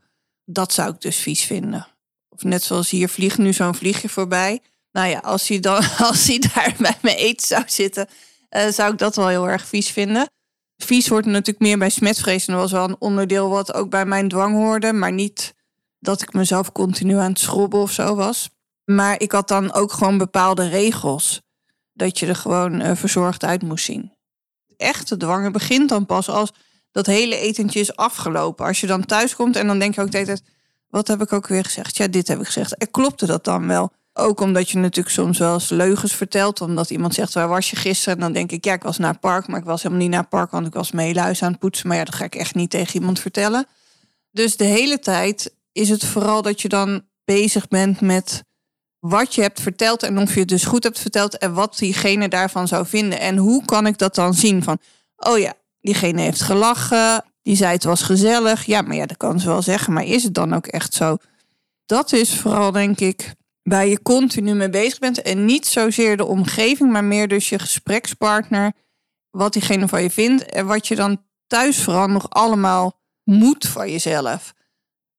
Dat 0.45 0.73
zou 0.73 0.93
ik 0.93 1.01
dus 1.01 1.17
vies 1.17 1.43
vinden. 1.43 1.87
Of 2.29 2.43
net 2.43 2.63
zoals 2.63 2.89
hier 2.89 3.09
vliegt 3.09 3.37
nu 3.37 3.53
zo'n 3.53 3.75
vliegje 3.75 4.09
voorbij. 4.09 4.61
Nou 4.91 5.09
ja, 5.09 5.19
als 5.19 5.47
hij, 5.47 5.59
dan, 5.59 5.83
als 6.09 6.27
hij 6.27 6.39
daar 6.53 6.75
bij 6.77 6.97
mijn 7.01 7.17
eten 7.17 7.47
zou 7.47 7.63
zitten, 7.65 8.07
uh, 8.55 8.67
zou 8.67 8.91
ik 8.91 8.97
dat 8.97 9.15
wel 9.15 9.27
heel 9.27 9.49
erg 9.49 9.67
vies 9.67 9.89
vinden. 9.89 10.29
Vies 10.77 11.07
hoort 11.07 11.25
natuurlijk 11.25 11.59
meer 11.59 11.77
bij 11.77 11.89
smetvrees. 11.89 12.45
En 12.45 12.53
dat 12.53 12.61
was 12.61 12.71
wel 12.71 12.83
een 12.83 12.95
onderdeel 12.99 13.49
wat 13.49 13.73
ook 13.73 13.89
bij 13.89 14.05
mijn 14.05 14.27
dwang 14.27 14.55
hoorde. 14.55 14.93
Maar 14.93 15.11
niet 15.11 15.53
dat 15.99 16.21
ik 16.21 16.33
mezelf 16.33 16.71
continu 16.71 17.15
aan 17.15 17.29
het 17.29 17.39
schrobben 17.39 17.79
of 17.79 17.91
zo 17.91 18.15
was. 18.15 18.49
Maar 18.85 19.21
ik 19.21 19.31
had 19.31 19.47
dan 19.47 19.73
ook 19.73 19.91
gewoon 19.91 20.17
bepaalde 20.17 20.67
regels. 20.67 21.41
Dat 21.93 22.19
je 22.19 22.25
er 22.25 22.35
gewoon 22.35 22.81
uh, 22.81 22.91
verzorgd 22.95 23.43
uit 23.43 23.61
moest 23.61 23.85
zien. 23.85 24.11
Echte 24.77 25.17
dwangen 25.17 25.51
begint 25.51 25.89
dan 25.89 26.05
pas 26.05 26.29
als 26.29 26.51
dat 26.91 27.05
hele 27.05 27.35
etentje 27.37 27.79
is 27.79 27.95
afgelopen. 27.95 28.65
Als 28.65 28.79
je 28.79 28.87
dan 28.87 29.05
thuis 29.05 29.35
komt 29.35 29.55
en 29.55 29.67
dan 29.67 29.79
denk 29.79 29.95
je 29.95 30.01
ook 30.01 30.11
de 30.11 30.25
tijd... 30.25 30.41
Wat 30.87 31.07
heb 31.07 31.21
ik 31.21 31.33
ook 31.33 31.47
weer 31.47 31.63
gezegd? 31.63 31.97
Ja, 31.97 32.07
dit 32.07 32.27
heb 32.27 32.39
ik 32.39 32.45
gezegd. 32.45 32.77
En 32.77 32.91
klopte 32.91 33.25
dat 33.25 33.43
dan 33.43 33.67
wel? 33.67 33.91
Ook 34.19 34.39
omdat 34.39 34.69
je 34.69 34.77
natuurlijk 34.77 35.15
soms 35.15 35.37
wel 35.37 35.53
eens 35.53 35.69
leugens 35.69 36.15
vertelt. 36.15 36.61
Omdat 36.61 36.89
iemand 36.89 37.13
zegt, 37.13 37.33
waar 37.33 37.47
was 37.47 37.69
je 37.69 37.75
gisteren? 37.75 38.13
En 38.13 38.19
dan 38.19 38.31
denk 38.31 38.51
ik, 38.51 38.65
ja, 38.65 38.73
ik 38.73 38.83
was 38.83 38.97
naar 38.97 39.11
het 39.11 39.19
park. 39.19 39.47
Maar 39.47 39.59
ik 39.59 39.65
was 39.65 39.81
helemaal 39.81 40.03
niet 40.03 40.11
naar 40.11 40.19
het 40.19 40.29
park, 40.29 40.51
want 40.51 40.67
ik 40.67 40.73
was 40.73 40.91
mee 40.91 41.19
aan 41.19 41.33
het 41.33 41.59
poetsen. 41.59 41.87
Maar 41.87 41.97
ja, 41.97 42.03
dat 42.03 42.15
ga 42.15 42.23
ik 42.23 42.35
echt 42.35 42.55
niet 42.55 42.69
tegen 42.69 42.99
iemand 42.99 43.19
vertellen. 43.19 43.67
Dus 44.31 44.57
de 44.57 44.63
hele 44.63 44.99
tijd 44.99 45.53
is 45.71 45.89
het 45.89 46.05
vooral 46.05 46.41
dat 46.41 46.61
je 46.61 46.67
dan 46.67 47.01
bezig 47.25 47.67
bent 47.67 48.01
met 48.01 48.43
wat 48.99 49.35
je 49.35 49.41
hebt 49.41 49.61
verteld. 49.61 50.03
En 50.03 50.17
of 50.17 50.33
je 50.33 50.39
het 50.39 50.49
dus 50.49 50.65
goed 50.65 50.83
hebt 50.83 50.99
verteld. 50.99 51.37
En 51.37 51.53
wat 51.53 51.77
diegene 51.77 52.27
daarvan 52.27 52.67
zou 52.67 52.85
vinden. 52.85 53.19
En 53.19 53.37
hoe 53.37 53.65
kan 53.65 53.87
ik 53.87 53.97
dat 53.97 54.15
dan 54.15 54.33
zien? 54.33 54.63
Van, 54.63 54.79
oh 55.15 55.37
ja, 55.37 55.53
diegene 55.81 56.21
heeft 56.21 56.41
gelachen. 56.41 57.23
Die 57.41 57.55
zei 57.55 57.71
het 57.71 57.83
was 57.83 58.01
gezellig. 58.01 58.65
Ja, 58.65 58.81
maar 58.81 58.95
ja, 58.95 59.05
dat 59.05 59.17
kan 59.17 59.39
ze 59.39 59.47
wel 59.47 59.61
zeggen. 59.61 59.93
Maar 59.93 60.05
is 60.05 60.23
het 60.23 60.33
dan 60.33 60.53
ook 60.53 60.67
echt 60.67 60.93
zo? 60.93 61.17
Dat 61.85 62.11
is 62.13 62.35
vooral, 62.35 62.71
denk 62.71 62.99
ik, 62.99 63.35
waar 63.67 63.87
je 63.87 64.01
continu 64.01 64.53
mee 64.53 64.69
bezig 64.69 64.99
bent. 64.99 65.21
En 65.21 65.45
niet 65.45 65.67
zozeer 65.67 66.17
de 66.17 66.25
omgeving, 66.25 66.91
maar 66.91 67.03
meer 67.03 67.27
dus 67.27 67.49
je 67.49 67.59
gesprekspartner. 67.59 68.73
Wat 69.29 69.53
diegene 69.53 69.87
van 69.87 70.01
je 70.01 70.09
vindt. 70.09 70.45
En 70.45 70.65
wat 70.65 70.87
je 70.87 70.95
dan 70.95 71.23
thuis 71.47 71.83
vooral 71.83 72.07
nog 72.07 72.29
allemaal 72.29 72.99
moet 73.23 73.67
van 73.67 73.91
jezelf. 73.91 74.53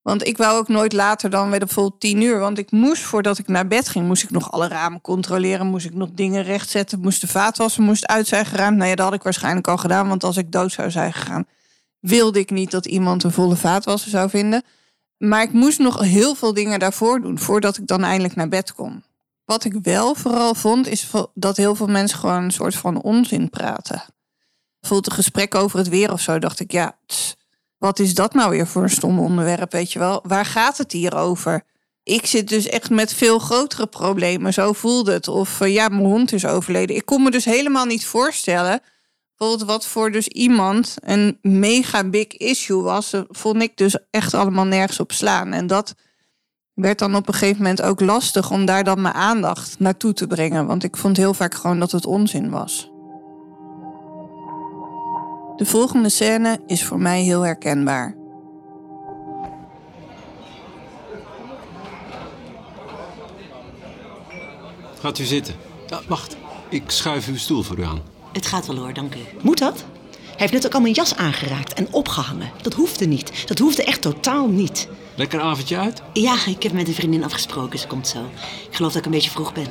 Want 0.02 0.26
ik 0.26 0.36
wou 0.36 0.58
ook 0.58 0.68
nooit 0.68 0.92
later 0.92 1.30
dan 1.30 1.50
weer 1.50 1.58
bijvoorbeeld 1.58 2.00
tien 2.00 2.22
uur. 2.22 2.38
Want 2.38 2.58
ik 2.58 2.70
moest, 2.70 3.02
voordat 3.02 3.38
ik 3.38 3.48
naar 3.48 3.66
bed 3.66 3.88
ging, 3.88 4.06
moest 4.06 4.22
ik 4.22 4.30
nog 4.30 4.52
alle 4.52 4.68
ramen 4.68 5.00
controleren. 5.00 5.66
Moest 5.66 5.86
ik 5.86 5.94
nog 5.94 6.08
dingen 6.12 6.42
rechtzetten. 6.42 7.00
Moest 7.00 7.20
de 7.20 7.28
vaatwasser 7.28 7.82
moest 7.82 8.06
uit 8.06 8.26
zijn 8.26 8.46
geruimd. 8.46 8.76
Nou 8.76 8.88
ja, 8.88 8.94
dat 8.94 9.04
had 9.04 9.14
ik 9.14 9.22
waarschijnlijk 9.22 9.68
al 9.68 9.78
gedaan. 9.78 10.08
Want 10.08 10.24
als 10.24 10.36
ik 10.36 10.52
dood 10.52 10.72
zou 10.72 10.90
zijn 10.90 11.12
gegaan, 11.12 11.46
wilde 12.00 12.38
ik 12.38 12.50
niet 12.50 12.70
dat 12.70 12.86
iemand 12.86 13.24
een 13.24 13.32
volle 13.32 13.56
vaatwasser 13.56 14.10
zou 14.10 14.30
vinden. 14.30 14.62
Maar 15.18 15.42
ik 15.42 15.52
moest 15.52 15.78
nog 15.78 16.00
heel 16.00 16.34
veel 16.34 16.54
dingen 16.54 16.78
daarvoor 16.78 17.20
doen, 17.20 17.38
voordat 17.38 17.78
ik 17.78 17.86
dan 17.86 18.04
eindelijk 18.04 18.34
naar 18.34 18.48
bed 18.48 18.72
kon. 18.72 19.04
Wat 19.44 19.64
ik 19.64 19.74
wel 19.82 20.14
vooral 20.14 20.54
vond, 20.54 20.86
is 20.86 21.10
dat 21.34 21.56
heel 21.56 21.74
veel 21.74 21.86
mensen 21.86 22.18
gewoon 22.18 22.42
een 22.42 22.50
soort 22.50 22.74
van 22.74 23.02
onzin 23.02 23.50
praten. 23.50 24.02
Bijvoorbeeld 24.80 25.10
een 25.10 25.22
gesprek 25.22 25.54
over 25.54 25.78
het 25.78 25.88
weer 25.88 26.12
of 26.12 26.20
zo, 26.20 26.38
dacht 26.38 26.60
ik, 26.60 26.72
ja, 26.72 26.98
wat 27.78 27.98
is 27.98 28.14
dat 28.14 28.34
nou 28.34 28.50
weer 28.50 28.66
voor 28.66 28.82
een 28.82 28.90
stom 28.90 29.18
onderwerp, 29.18 29.72
weet 29.72 29.92
je 29.92 29.98
wel? 29.98 30.20
Waar 30.22 30.44
gaat 30.44 30.78
het 30.78 30.92
hier 30.92 31.16
over? 31.16 31.64
Ik 32.02 32.26
zit 32.26 32.48
dus 32.48 32.68
echt 32.68 32.90
met 32.90 33.12
veel 33.12 33.38
grotere 33.38 33.86
problemen, 33.86 34.52
zo 34.52 34.72
voelde 34.72 35.12
het. 35.12 35.28
Of 35.28 35.60
uh, 35.60 35.74
ja, 35.74 35.88
mijn 35.88 36.04
hond 36.04 36.32
is 36.32 36.46
overleden. 36.46 36.96
Ik 36.96 37.04
kon 37.04 37.22
me 37.22 37.30
dus 37.30 37.44
helemaal 37.44 37.84
niet 37.84 38.06
voorstellen 38.06 38.80
Bijvoorbeeld 39.38 39.70
wat 39.70 39.86
voor 39.86 40.10
dus 40.10 40.28
iemand 40.28 40.96
een 41.00 41.38
mega 41.42 42.04
big 42.04 42.26
issue 42.26 42.82
was, 42.82 43.12
eh, 43.12 43.20
vond 43.28 43.62
ik 43.62 43.76
dus 43.76 43.98
echt 44.10 44.34
allemaal 44.34 44.64
nergens 44.64 45.00
op 45.00 45.12
slaan. 45.12 45.52
En 45.52 45.66
dat 45.66 45.94
werd 46.74 46.98
dan 46.98 47.14
op 47.14 47.28
een 47.28 47.34
gegeven 47.34 47.62
moment 47.62 47.82
ook 47.82 48.00
lastig 48.00 48.50
om 48.50 48.64
daar 48.64 48.84
dan 48.84 49.00
mijn 49.00 49.14
aandacht 49.14 49.78
naartoe 49.78 50.12
te 50.12 50.26
brengen. 50.26 50.66
Want 50.66 50.84
ik 50.84 50.96
vond 50.96 51.16
heel 51.16 51.34
vaak 51.34 51.54
gewoon 51.54 51.78
dat 51.78 51.90
het 51.90 52.06
onzin 52.06 52.50
was. 52.50 52.90
De 55.56 55.66
volgende 55.66 56.08
scène 56.08 56.60
is 56.66 56.84
voor 56.84 56.98
mij 56.98 57.22
heel 57.22 57.42
herkenbaar. 57.42 58.16
Gaat 65.00 65.18
u 65.18 65.24
zitten. 65.24 65.54
Ja, 65.86 66.00
wacht, 66.08 66.36
ik 66.68 66.90
schuif 66.90 67.28
uw 67.28 67.36
stoel 67.36 67.62
voor 67.62 67.78
u 67.78 67.82
aan. 67.82 68.17
Het 68.32 68.46
gaat 68.46 68.66
wel 68.66 68.76
hoor, 68.76 68.92
dank 68.92 69.14
u. 69.14 69.18
Moet 69.42 69.58
dat? 69.58 69.84
Hij 70.12 70.36
heeft 70.36 70.52
net 70.52 70.66
ook 70.66 70.74
al 70.74 70.80
mijn 70.80 70.94
jas 70.94 71.14
aangeraakt 71.16 71.74
en 71.74 71.92
opgehangen. 71.92 72.50
Dat 72.62 72.74
hoefde 72.74 73.06
niet. 73.06 73.46
Dat 73.46 73.58
hoefde 73.58 73.84
echt 73.84 74.00
totaal 74.00 74.48
niet. 74.48 74.88
Lekker 75.14 75.40
avondje 75.40 75.76
uit? 75.76 76.02
Ja, 76.12 76.46
ik 76.46 76.62
heb 76.62 76.72
met 76.72 76.88
een 76.88 76.94
vriendin 76.94 77.24
afgesproken. 77.24 77.78
Ze 77.78 77.86
komt 77.86 78.08
zo. 78.08 78.18
Ik 78.68 78.76
geloof 78.76 78.92
dat 78.92 79.00
ik 79.00 79.06
een 79.06 79.12
beetje 79.12 79.30
vroeg 79.30 79.52
ben. 79.52 79.66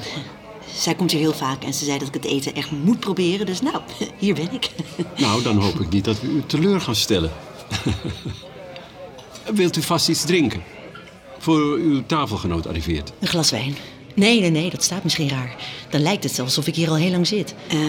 Zij 0.75 0.95
komt 0.95 1.11
hier 1.11 1.19
heel 1.19 1.33
vaak 1.33 1.63
en 1.63 1.73
ze 1.73 1.85
zei 1.85 1.99
dat 1.99 2.07
ik 2.07 2.13
het 2.13 2.25
eten 2.25 2.55
echt 2.55 2.71
moet 2.71 2.99
proberen. 2.99 3.45
Dus 3.45 3.61
nou, 3.61 3.77
hier 4.17 4.33
ben 4.33 4.53
ik. 4.53 4.69
Nou, 5.17 5.43
dan 5.43 5.57
hoop 5.57 5.79
ik 5.79 5.89
niet 5.89 6.05
dat 6.05 6.21
we 6.21 6.27
u 6.27 6.43
teleur 6.45 6.81
gaan 6.81 6.95
stellen. 6.95 7.31
Wilt 9.53 9.77
u 9.77 9.81
vast 9.81 10.09
iets 10.09 10.25
drinken? 10.25 10.63
Voor 11.37 11.61
uw 11.61 12.05
tafelgenoot 12.05 12.67
arriveert. 12.67 13.11
Een 13.19 13.27
glas 13.27 13.51
wijn. 13.51 13.75
Nee, 14.17 14.39
nee, 14.41 14.49
nee, 14.49 14.69
dat 14.69 14.83
staat 14.83 15.03
misschien 15.03 15.29
raar. 15.29 15.55
Dan 15.89 16.01
lijkt 16.01 16.23
het 16.23 16.39
alsof 16.39 16.67
ik 16.67 16.75
hier 16.75 16.89
al 16.89 16.95
heel 16.95 17.11
lang 17.11 17.27
zit. 17.27 17.55
Ehm, 17.67 17.81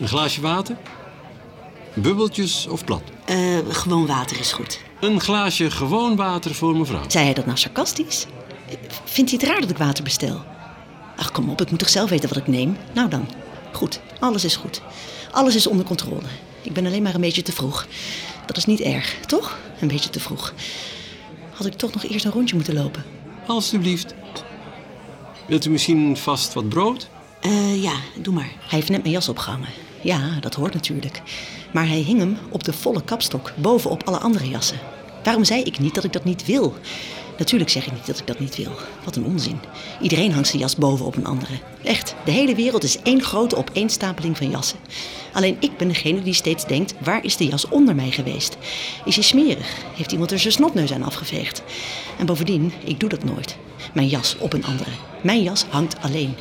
Een 0.00 0.08
glaasje 0.08 0.40
water? 0.40 0.76
Bubbeltjes 1.94 2.66
of 2.66 2.84
plat? 2.84 3.02
eh, 3.24 3.36
gewoon 3.68 4.06
water 4.06 4.40
is 4.40 4.52
goed. 4.52 4.80
Een 5.00 5.20
glaasje 5.20 5.70
gewoon 5.70 6.16
water 6.16 6.54
voor 6.54 6.76
mevrouw. 6.76 7.02
Zei 7.08 7.24
hij 7.24 7.34
dat 7.34 7.46
nou 7.46 7.58
sarcastisch? 7.58 8.26
Vindt 9.04 9.30
hij 9.30 9.38
het 9.42 9.48
raar 9.50 9.60
dat 9.60 9.70
ik 9.70 9.76
water 9.78 10.04
bestel? 10.04 10.42
Ach, 11.16 11.32
kom 11.32 11.48
op, 11.50 11.60
ik 11.60 11.70
moet 11.70 11.78
toch 11.78 11.88
zelf 11.88 12.10
weten 12.10 12.28
wat 12.28 12.38
ik 12.38 12.46
neem? 12.46 12.76
Nou 12.94 13.08
dan. 13.08 13.28
Goed, 13.72 14.00
alles 14.20 14.44
is 14.44 14.56
goed. 14.56 14.80
Alles 15.32 15.54
is 15.54 15.66
onder 15.66 15.84
controle. 15.86 16.22
Ik 16.62 16.72
ben 16.72 16.86
alleen 16.86 17.02
maar 17.02 17.14
een 17.14 17.20
beetje 17.20 17.42
te 17.42 17.52
vroeg. 17.52 17.86
Dat 18.46 18.56
is 18.56 18.64
niet 18.64 18.80
erg, 18.80 19.16
toch? 19.26 19.58
Een 19.80 19.88
beetje 19.88 20.10
te 20.10 20.20
vroeg. 20.20 20.54
Had 21.50 21.66
ik 21.66 21.72
toch 21.74 21.92
nog 21.92 22.04
eerst 22.04 22.24
een 22.24 22.30
rondje 22.32 22.54
moeten 22.54 22.74
lopen? 22.74 23.04
Alsjeblieft. 23.46 24.14
Wilt 25.46 25.64
u 25.64 25.70
misschien 25.70 26.16
vast 26.16 26.52
wat 26.52 26.68
brood? 26.68 27.08
Eh, 27.40 27.82
ja, 27.82 27.92
doe 28.16 28.34
maar. 28.34 28.50
Hij 28.58 28.78
heeft 28.78 28.88
net 28.88 29.02
mijn 29.02 29.14
jas 29.14 29.28
opgehangen. 29.28 29.68
Ja, 30.02 30.40
dat 30.40 30.54
hoort 30.54 30.74
natuurlijk. 30.74 31.22
Maar 31.72 31.88
hij 31.88 31.98
hing 31.98 32.18
hem 32.18 32.38
op 32.50 32.64
de 32.64 32.72
volle 32.72 33.02
kapstok, 33.04 33.52
bovenop 33.56 34.02
alle 34.04 34.18
andere 34.18 34.48
jassen. 34.48 34.78
Waarom 35.24 35.44
zei 35.44 35.62
ik 35.62 35.78
niet 35.78 35.94
dat 35.94 36.04
ik 36.04 36.12
dat 36.12 36.24
niet 36.24 36.46
wil? 36.46 36.74
Natuurlijk 37.38 37.70
zeg 37.70 37.86
ik 37.86 37.92
niet 37.92 38.06
dat 38.06 38.18
ik 38.18 38.26
dat 38.26 38.38
niet 38.38 38.56
wil. 38.56 38.72
Wat 39.04 39.16
een 39.16 39.24
onzin. 39.24 39.60
Iedereen 40.00 40.32
hangt 40.32 40.48
zijn 40.48 40.60
jas 40.60 40.76
bovenop 40.76 41.16
een 41.16 41.26
andere. 41.26 41.52
Echt, 41.82 42.14
de 42.24 42.30
hele 42.30 42.54
wereld 42.54 42.84
is 42.84 42.98
één 43.02 43.22
grote 43.22 43.56
opeenstapeling 43.56 44.36
van 44.36 44.50
jassen. 44.50 44.78
Alleen 45.32 45.56
ik 45.60 45.76
ben 45.76 45.88
degene 45.88 46.22
die 46.22 46.34
steeds 46.34 46.66
denkt, 46.66 46.94
waar 46.98 47.24
is 47.24 47.36
de 47.36 47.46
jas 47.46 47.68
onder 47.68 47.94
mij 47.94 48.10
geweest? 48.10 48.56
Is 49.04 49.14
hij 49.14 49.24
smerig? 49.24 49.76
Heeft 49.94 50.12
iemand 50.12 50.30
er 50.30 50.38
zijn 50.38 50.52
snotneus 50.52 50.92
aan 50.92 51.02
afgeveegd? 51.02 51.62
En 52.18 52.26
bovendien, 52.26 52.72
ik 52.84 53.00
doe 53.00 53.08
dat 53.08 53.24
nooit. 53.24 53.56
Mijn 53.92 54.08
jas 54.08 54.36
op 54.38 54.52
een 54.52 54.64
andere. 54.64 54.90
Mijn 55.22 55.42
jas 55.42 55.64
hangt 55.68 55.96
alleen. 56.00 56.34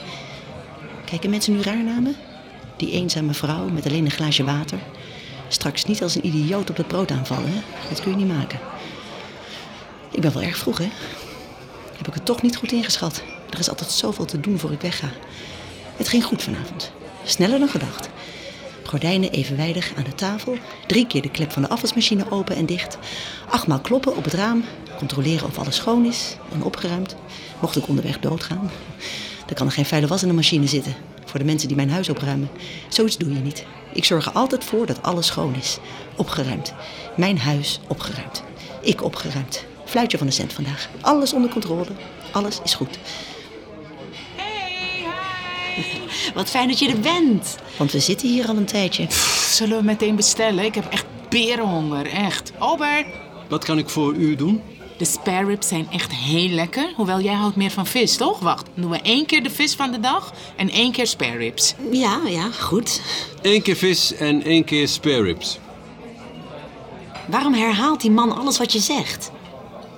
Kijken 1.06 1.30
mensen 1.30 1.54
nu 1.54 1.62
raar 1.62 1.84
naar 1.84 2.02
me? 2.02 2.14
Die 2.78 2.92
eenzame 2.92 3.34
vrouw 3.34 3.70
met 3.70 3.86
alleen 3.86 4.06
een 4.06 4.12
glaasje 4.12 4.44
water. 4.44 4.80
Straks 5.48 5.86
niet 5.86 6.02
als 6.02 6.16
een 6.16 6.26
idioot 6.26 6.70
op 6.70 6.78
het 6.78 6.88
brood 6.88 7.12
aanvallen, 7.12 7.50
hè? 7.50 7.60
Dat 7.90 8.02
kun 8.02 8.12
je 8.12 8.18
niet 8.18 8.36
maken. 8.38 8.60
Ik 10.14 10.22
ben 10.22 10.34
wel 10.34 10.42
erg 10.42 10.58
vroeg, 10.58 10.78
hè? 10.78 10.90
Heb 11.98 12.08
ik 12.08 12.14
het 12.14 12.26
toch 12.26 12.42
niet 12.42 12.56
goed 12.56 12.72
ingeschat. 12.72 13.24
Er 13.50 13.60
is 13.60 13.70
altijd 13.70 13.92
zoveel 13.92 14.26
te 14.26 14.40
doen 14.40 14.60
voor 14.60 14.72
ik 14.72 14.82
wegga. 14.82 15.10
Het 15.96 16.08
ging 16.08 16.24
goed 16.24 16.44
vanavond. 16.44 16.92
Sneller 17.24 17.60
dan 17.60 17.70
gedacht. 17.70 18.10
Gordijnen 18.84 19.32
evenwijdig 19.32 19.92
aan 19.98 20.04
de 20.04 20.16
tafel. 20.16 20.58
Drie 20.88 21.08
keer 21.08 21.22
de 21.22 21.30
klep 21.30 21.52
van 21.52 21.62
de 21.62 21.70
afwasmachine 21.70 22.32
open 22.32 22.56
en 22.56 22.66
dicht. 22.66 22.98
Achtmaal 23.50 23.80
kloppen 23.80 24.16
op 24.16 24.24
het 24.24 24.34
raam. 24.34 24.64
Controleren 24.98 25.48
of 25.48 25.58
alles 25.58 25.76
schoon 25.76 26.06
is 26.06 26.36
en 26.54 26.64
opgeruimd. 26.64 27.16
Mocht 27.60 27.76
ik 27.76 27.88
onderweg 27.88 28.20
doodgaan. 28.20 28.72
Dan 29.46 29.56
kan 29.56 29.68
er 29.68 29.74
geen 29.74 29.86
vuile 29.86 30.08
was 30.08 30.22
in 30.22 30.28
de 30.28 30.34
machine 30.34 30.68
zitten. 30.68 30.96
Voor 31.26 31.40
de 31.40 31.46
mensen 31.46 31.68
die 31.68 31.78
mijn 31.78 31.92
huis 31.92 32.10
opruimen. 32.10 32.50
Zoiets 32.88 33.18
doe 33.18 33.34
je 33.34 33.40
niet. 33.40 33.66
Ik 33.94 34.06
zorg 34.06 34.26
er 34.26 34.32
altijd 34.32 34.64
voor 34.64 34.86
dat 34.86 35.02
alles 35.02 35.28
schoon 35.28 35.56
is. 35.56 35.78
Opgeruimd. 36.16 36.74
Mijn 37.16 37.40
huis 37.40 37.80
opgeruimd. 37.88 38.44
Ik 38.82 39.04
opgeruimd. 39.04 39.66
Fluitje 39.94 40.18
van 40.18 40.28
de 40.28 40.34
cent 40.34 40.54
vandaag. 40.54 40.90
Alles 41.02 41.34
onder 41.34 41.50
controle. 41.50 41.86
Alles 42.32 42.60
is 42.64 42.74
goed. 42.74 42.98
Wat 46.34 46.50
fijn 46.50 46.68
dat 46.68 46.80
je 46.80 46.90
er 46.90 47.00
bent. 47.00 47.56
Want 47.78 47.92
we 47.92 48.00
zitten 48.00 48.28
hier 48.30 48.48
al 48.48 48.56
een 48.56 48.66
tijdje. 48.66 49.06
Zullen 49.50 49.78
we 49.78 49.84
meteen 49.84 50.16
bestellen? 50.16 50.66
Ik 50.66 50.76
heb 50.76 50.86
echt 50.92 51.06
berenhonger, 51.30 52.06
echt. 52.06 52.52
Albert, 52.58 53.06
Wat 53.50 53.64
kan 53.66 53.78
ik 53.78 53.90
voor 53.90 54.14
u 54.14 54.36
doen? 54.36 54.62
de 54.98 55.06
spare 55.06 55.46
ribs 55.46 55.68
zijn 55.68 55.88
echt 55.92 56.12
heel 56.14 56.50
lekker. 56.50 56.94
Hoewel 56.96 57.20
jij 57.22 57.34
houdt 57.34 57.56
meer 57.56 57.72
van 57.72 57.86
vis, 57.86 58.16
toch? 58.18 58.40
Wacht, 58.40 58.68
doen 58.74 58.90
we 58.90 59.00
één 59.02 59.26
keer 59.26 59.44
de 59.44 59.50
vis 59.50 59.74
van 59.76 59.92
de 59.92 60.00
dag 60.00 60.34
en 60.56 60.70
één 60.70 60.92
keer 60.92 61.08
spare 61.08 61.38
ribs. 61.38 61.74
Ja, 61.92 62.20
ja, 62.28 62.52
goed. 62.60 63.02
Eén 63.42 63.62
keer 63.62 63.76
vis 63.76 64.14
en 64.16 64.44
één 64.44 64.64
keer 64.64 64.88
spare 64.88 65.22
ribs. 65.22 65.60
Waarom 67.28 67.54
herhaalt 67.54 68.02
die 68.02 68.12
man 68.12 68.36
alles 68.38 68.58
wat 68.58 68.72
je 68.72 68.80
zegt? 68.80 69.32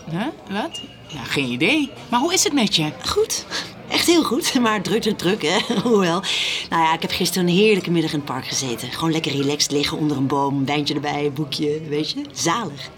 Huh? 0.09 0.25
Wat? 0.50 0.81
Ja, 1.07 1.24
geen 1.24 1.51
idee. 1.51 1.91
Maar 2.09 2.19
hoe 2.19 2.33
is 2.33 2.43
het 2.43 2.53
met 2.53 2.75
je? 2.75 2.91
Goed. 3.05 3.45
Echt 3.89 4.05
heel 4.07 4.24
goed, 4.24 4.53
maar 4.59 4.81
druk, 4.81 5.01
druk, 5.01 5.17
druk, 5.17 5.41
hè. 5.41 5.57
Hoewel. 5.89 6.24
Nou 6.69 6.83
ja, 6.83 6.93
ik 6.93 7.01
heb 7.01 7.12
gisteren 7.12 7.47
een 7.47 7.53
heerlijke 7.53 7.91
middag 7.91 8.12
in 8.12 8.17
het 8.17 8.27
park 8.27 8.47
gezeten. 8.47 8.91
Gewoon 8.91 9.12
lekker 9.12 9.31
relaxed 9.31 9.71
liggen 9.71 9.97
onder 9.97 10.17
een 10.17 10.27
boom, 10.27 10.65
wijntje 10.65 10.93
erbij, 10.93 11.31
boekje, 11.33 11.81
weet 11.89 12.12
je. 12.12 12.21
Zalig. 12.31 12.89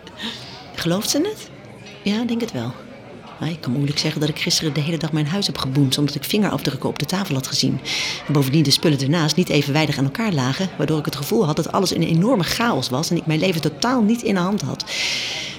Gelooft 0.76 1.10
ze 1.10 1.18
het? 1.18 1.50
Ja, 2.04 2.24
denk 2.24 2.42
het 2.42 2.52
wel. 2.52 2.74
Maar 3.40 3.50
ik 3.50 3.62
kan 3.62 3.72
moeilijk 3.72 4.00
zeggen 4.00 4.20
dat 4.20 4.30
ik 4.30 4.40
gisteren 4.40 4.74
de 4.74 4.82
hele 4.82 4.98
dag 4.98 5.12
mijn 5.12 5.28
huis 5.28 5.48
heb 5.48 5.58
geboomd... 5.58 5.98
omdat 5.98 6.16
ik 6.16 6.24
vingerafdrukken 6.24 6.90
op 6.90 7.00
de 7.00 7.06
tafel 7.06 7.36
had 7.36 7.48
gezien. 7.48 7.80
En 8.28 8.34
bovendien 8.34 8.64
de 8.64 8.72
spullen 8.72 9.00
ernaast 9.00 9.36
niet 9.36 9.50
evenwijdig 9.50 9.98
aan 9.98 10.04
elkaar 10.04 10.34
lagen... 10.34 10.70
waardoor 10.78 11.00
ik 11.00 11.06
het 11.06 11.16
gevoel 11.16 11.46
had 11.46 11.56
dat 11.56 11.72
alles 11.72 11.96
een 11.96 12.04
enorme 12.04 12.44
chaos 12.44 12.90
was... 12.90 13.10
en 13.10 13.18
ik 13.18 13.26
mijn 13.26 13.40
leven 13.40 13.62
totaal 13.62 14.02
niet 14.02 14.22
in 14.22 14.34
de 14.34 14.40
hand 14.40 14.62
had. 14.62 14.86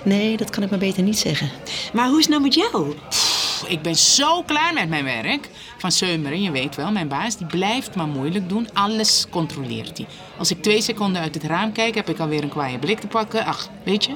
Nee, 0.08 0.36
dat 0.36 0.50
kan 0.50 0.62
ik 0.62 0.70
maar 0.70 0.78
beter 0.78 1.02
niet 1.02 1.18
zeggen. 1.18 1.50
Maar 1.92 2.08
hoe 2.08 2.18
is 2.18 2.24
het 2.24 2.30
nou 2.30 2.42
met 2.42 2.54
jou? 2.54 2.94
Pff, 3.08 3.64
Ik 3.68 3.82
ben 3.82 3.96
zo 3.96 4.42
klaar 4.42 4.74
met 4.74 4.88
mijn 4.88 5.04
werk. 5.04 5.48
Van 5.78 5.92
Seumeren, 5.92 6.42
je 6.42 6.50
weet 6.50 6.76
wel, 6.76 6.90
mijn 6.90 7.08
baas, 7.08 7.36
die 7.36 7.46
blijft 7.46 7.94
maar 7.94 8.06
moeilijk 8.06 8.48
doen. 8.48 8.68
Alles 8.72 9.26
controleert 9.30 9.98
hij. 9.98 10.06
Als 10.38 10.50
ik 10.50 10.62
twee 10.62 10.82
seconden 10.82 11.22
uit 11.22 11.34
het 11.34 11.44
raam 11.44 11.72
kijk, 11.72 11.94
heb 11.94 12.08
ik 12.08 12.18
alweer 12.18 12.42
een 12.42 12.48
kwaaie 12.48 12.78
blik 12.78 13.00
te 13.00 13.06
pakken. 13.06 13.44
Ach, 13.44 13.68
weet 13.84 14.04
je, 14.04 14.12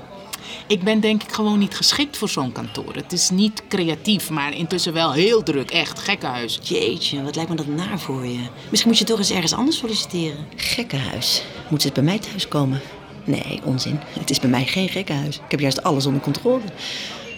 ik 0.66 0.82
ben 0.82 1.00
denk 1.00 1.22
ik 1.22 1.32
gewoon 1.32 1.58
niet 1.58 1.76
geschikt 1.76 2.16
voor 2.16 2.28
zo'n 2.28 2.52
kantoor. 2.52 2.94
Het 2.94 3.12
is 3.12 3.30
niet 3.30 3.62
creatief, 3.68 4.30
maar 4.30 4.54
intussen 4.54 4.92
wel 4.92 5.12
heel 5.12 5.42
druk. 5.42 5.70
Echt, 5.70 5.99
gekkenhuis. 5.99 6.58
Jeetje, 6.62 7.22
wat 7.22 7.34
lijkt 7.34 7.50
me 7.50 7.56
dat 7.56 7.66
naar 7.66 7.99
voor 7.99 8.26
je. 8.26 8.46
Misschien 8.68 8.90
moet 8.90 8.99
je 9.00 9.04
toch 9.04 9.18
eens 9.18 9.30
ergens 9.30 9.52
anders 9.52 9.78
solliciteren. 9.78 10.46
Gekkenhuis. 10.56 11.42
Moet 11.68 11.80
ze 11.80 11.87
het 11.87 11.96
bij 11.96 12.04
mij 12.04 12.18
thuis 12.18 12.49
komen? 12.49 12.80
Nee, 13.25 13.61
onzin. 13.64 14.00
Het 14.19 14.31
is 14.31 14.41
bij 14.41 14.50
mij 14.50 14.67
geen 14.67 14.88
gekkenhuis. 14.88 15.37
Ik 15.37 15.50
heb 15.50 15.61
juist 15.61 15.83
alles 15.83 16.07
onder 16.07 16.23
controle. 16.23 16.62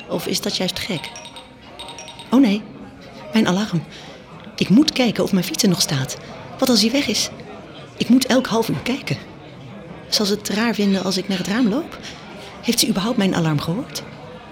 Of 0.08 0.26
is 0.26 0.40
dat 0.40 0.56
juist 0.56 0.78
gek? 0.78 1.10
Oh 2.30 2.40
nee, 2.40 2.62
mijn 3.32 3.48
alarm. 3.48 3.82
Ik 4.56 4.68
moet 4.68 4.92
kijken 4.92 5.24
of 5.24 5.32
mijn 5.32 5.44
fiets 5.44 5.62
er 5.62 5.68
nog 5.68 5.80
staat. 5.80 6.16
Wat 6.58 6.68
als 6.68 6.80
hij 6.80 6.90
weg 6.90 7.06
is? 7.06 7.30
Ik 7.96 8.08
moet 8.08 8.26
elk 8.26 8.46
half 8.46 8.68
uur 8.68 8.82
kijken. 8.82 9.16
Zal 10.08 10.26
ze 10.26 10.34
het 10.34 10.48
raar 10.48 10.74
vinden 10.74 11.04
als 11.04 11.16
ik 11.16 11.28
naar 11.28 11.38
het 11.38 11.46
raam 11.46 11.68
loop? 11.68 11.98
Heeft 12.62 12.78
ze 12.80 12.88
überhaupt 12.88 13.16
mijn 13.16 13.34
alarm 13.34 13.60
gehoord? 13.60 14.02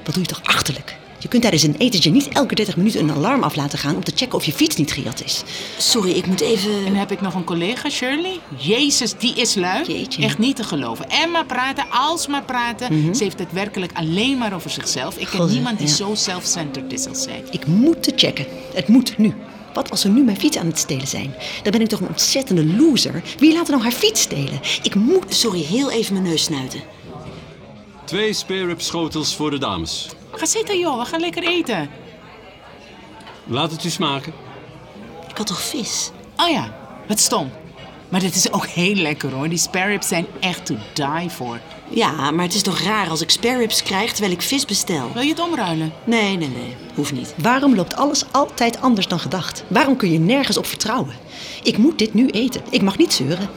Wat 0.05 0.15
doe 0.15 0.23
je 0.23 0.29
toch 0.29 0.43
achterlijk? 0.43 0.97
Je 1.23 1.29
kunt 1.29 1.43
tijdens 1.43 1.63
een 1.63 1.77
etentje 1.79 2.11
niet 2.11 2.29
elke 2.29 2.55
30 2.55 2.77
minuten 2.77 3.01
een 3.01 3.15
alarm 3.15 3.43
af 3.43 3.57
laten 3.57 3.79
gaan 3.79 3.95
om 3.95 4.05
te 4.05 4.13
checken 4.15 4.39
of 4.39 4.45
je 4.45 4.53
fiets 4.53 4.77
niet 4.77 4.93
gejat 4.93 5.25
is. 5.25 5.43
Sorry, 5.79 6.11
ik 6.11 6.27
moet 6.27 6.41
even... 6.41 6.87
En 6.87 6.95
heb 6.95 7.11
ik 7.11 7.21
nog 7.21 7.35
een 7.35 7.45
collega, 7.45 7.89
Shirley. 7.89 8.41
Jezus, 8.57 9.15
die 9.19 9.35
is 9.35 9.55
lui. 9.55 9.85
Jeetje. 9.87 10.23
Echt 10.23 10.39
niet 10.39 10.57
te 10.57 10.65
geloven. 10.65 11.11
En 11.11 11.31
maar 11.31 11.47
praten, 11.47 11.85
alsmaar 11.91 12.43
praten. 12.43 13.17
Ze 13.17 13.23
heeft 13.23 13.39
het 13.39 13.53
werkelijk 13.53 13.93
alleen 13.95 14.39
maar 14.39 14.55
over 14.55 14.71
zichzelf. 14.71 15.17
Ik 15.17 15.27
ken 15.27 15.47
niemand 15.47 15.79
die 15.79 15.87
ja. 15.87 15.95
zo 15.95 16.15
self-centered 16.15 16.93
is 16.93 17.07
als 17.07 17.23
zij. 17.23 17.45
Ik 17.51 17.67
moet 17.67 18.03
te 18.03 18.13
checken. 18.17 18.47
Het 18.75 18.89
moet 18.89 19.19
nu. 19.19 19.35
Wat 19.75 19.91
als 19.91 20.01
ze 20.01 20.09
nu 20.09 20.23
mijn 20.25 20.39
fiets 20.39 20.57
aan 20.57 20.67
het 20.67 20.79
stelen 20.79 21.09
zijn? 21.09 21.35
Dan 21.63 21.73
ben 21.73 21.81
ik 21.81 21.89
toch 21.89 22.01
een 22.01 22.09
ontzettende 22.09 22.65
loser. 22.65 23.23
Wie 23.39 23.53
laat 23.53 23.65
er 23.65 23.71
nou 23.71 23.83
haar 23.83 23.93
fiets 23.93 24.21
stelen? 24.21 24.61
Ik 24.83 24.95
moet... 24.95 25.35
Sorry, 25.35 25.61
heel 25.61 25.91
even 25.91 26.13
mijn 26.13 26.27
neus 26.27 26.43
snuiten. 26.43 26.81
Twee 28.05 28.33
spare 28.33 28.75
schotels 28.77 29.37
voor 29.37 29.51
de 29.51 29.59
dames. 29.59 30.09
Ga 30.33 30.47
zitten, 30.47 30.79
joh. 30.79 30.99
We 30.99 31.05
gaan 31.05 31.21
lekker 31.21 31.43
eten. 31.43 31.91
Laat 33.47 33.71
het 33.71 33.85
u 33.85 33.91
smaken. 33.91 34.33
Ik 35.29 35.37
had 35.37 35.47
toch 35.47 35.63
vis? 35.63 36.11
Oh 36.37 36.51
ja, 36.51 36.75
wat 37.09 37.21
stom. 37.21 37.51
Maar 38.09 38.21
dit 38.21 38.35
is 38.35 38.53
ook 38.53 38.67
heel 38.67 38.95
lekker 38.95 39.33
hoor. 39.33 39.49
Die 39.49 39.59
spare 39.59 39.91
ribs 39.91 40.09
zijn 40.09 40.27
echt 40.41 40.67
to 40.67 40.77
die 40.93 41.31
for. 41.31 41.61
Ja, 41.89 42.31
maar 42.31 42.45
het 42.45 42.55
is 42.55 42.63
toch 42.63 42.81
raar 42.81 43.09
als 43.09 43.21
ik 43.21 43.31
spare 43.31 43.59
ribs 43.59 43.83
krijg 43.83 44.11
terwijl 44.13 44.33
ik 44.33 44.43
vis 44.43 44.65
bestel? 44.65 45.13
Wil 45.13 45.23
je 45.23 45.29
het 45.29 45.41
omruilen? 45.41 45.93
Nee, 46.05 46.37
nee, 46.37 46.49
nee. 46.49 46.77
Hoeft 46.95 47.13
niet. 47.13 47.35
Waarom 47.37 47.75
loopt 47.75 47.97
alles 47.97 48.25
altijd 48.31 48.81
anders 48.81 49.09
dan 49.09 49.19
gedacht? 49.19 49.65
Waarom 49.69 49.97
kun 49.97 50.13
je 50.13 50.19
nergens 50.19 50.57
op 50.57 50.67
vertrouwen? 50.67 51.15
Ik 51.63 51.79
moet 51.79 51.99
dit 51.99 52.15
nu 52.15 52.29
eten. 52.29 52.63
Ik 52.71 52.83
mag 52.83 52.99
niet 52.99 53.13
zeuren. 53.13 53.49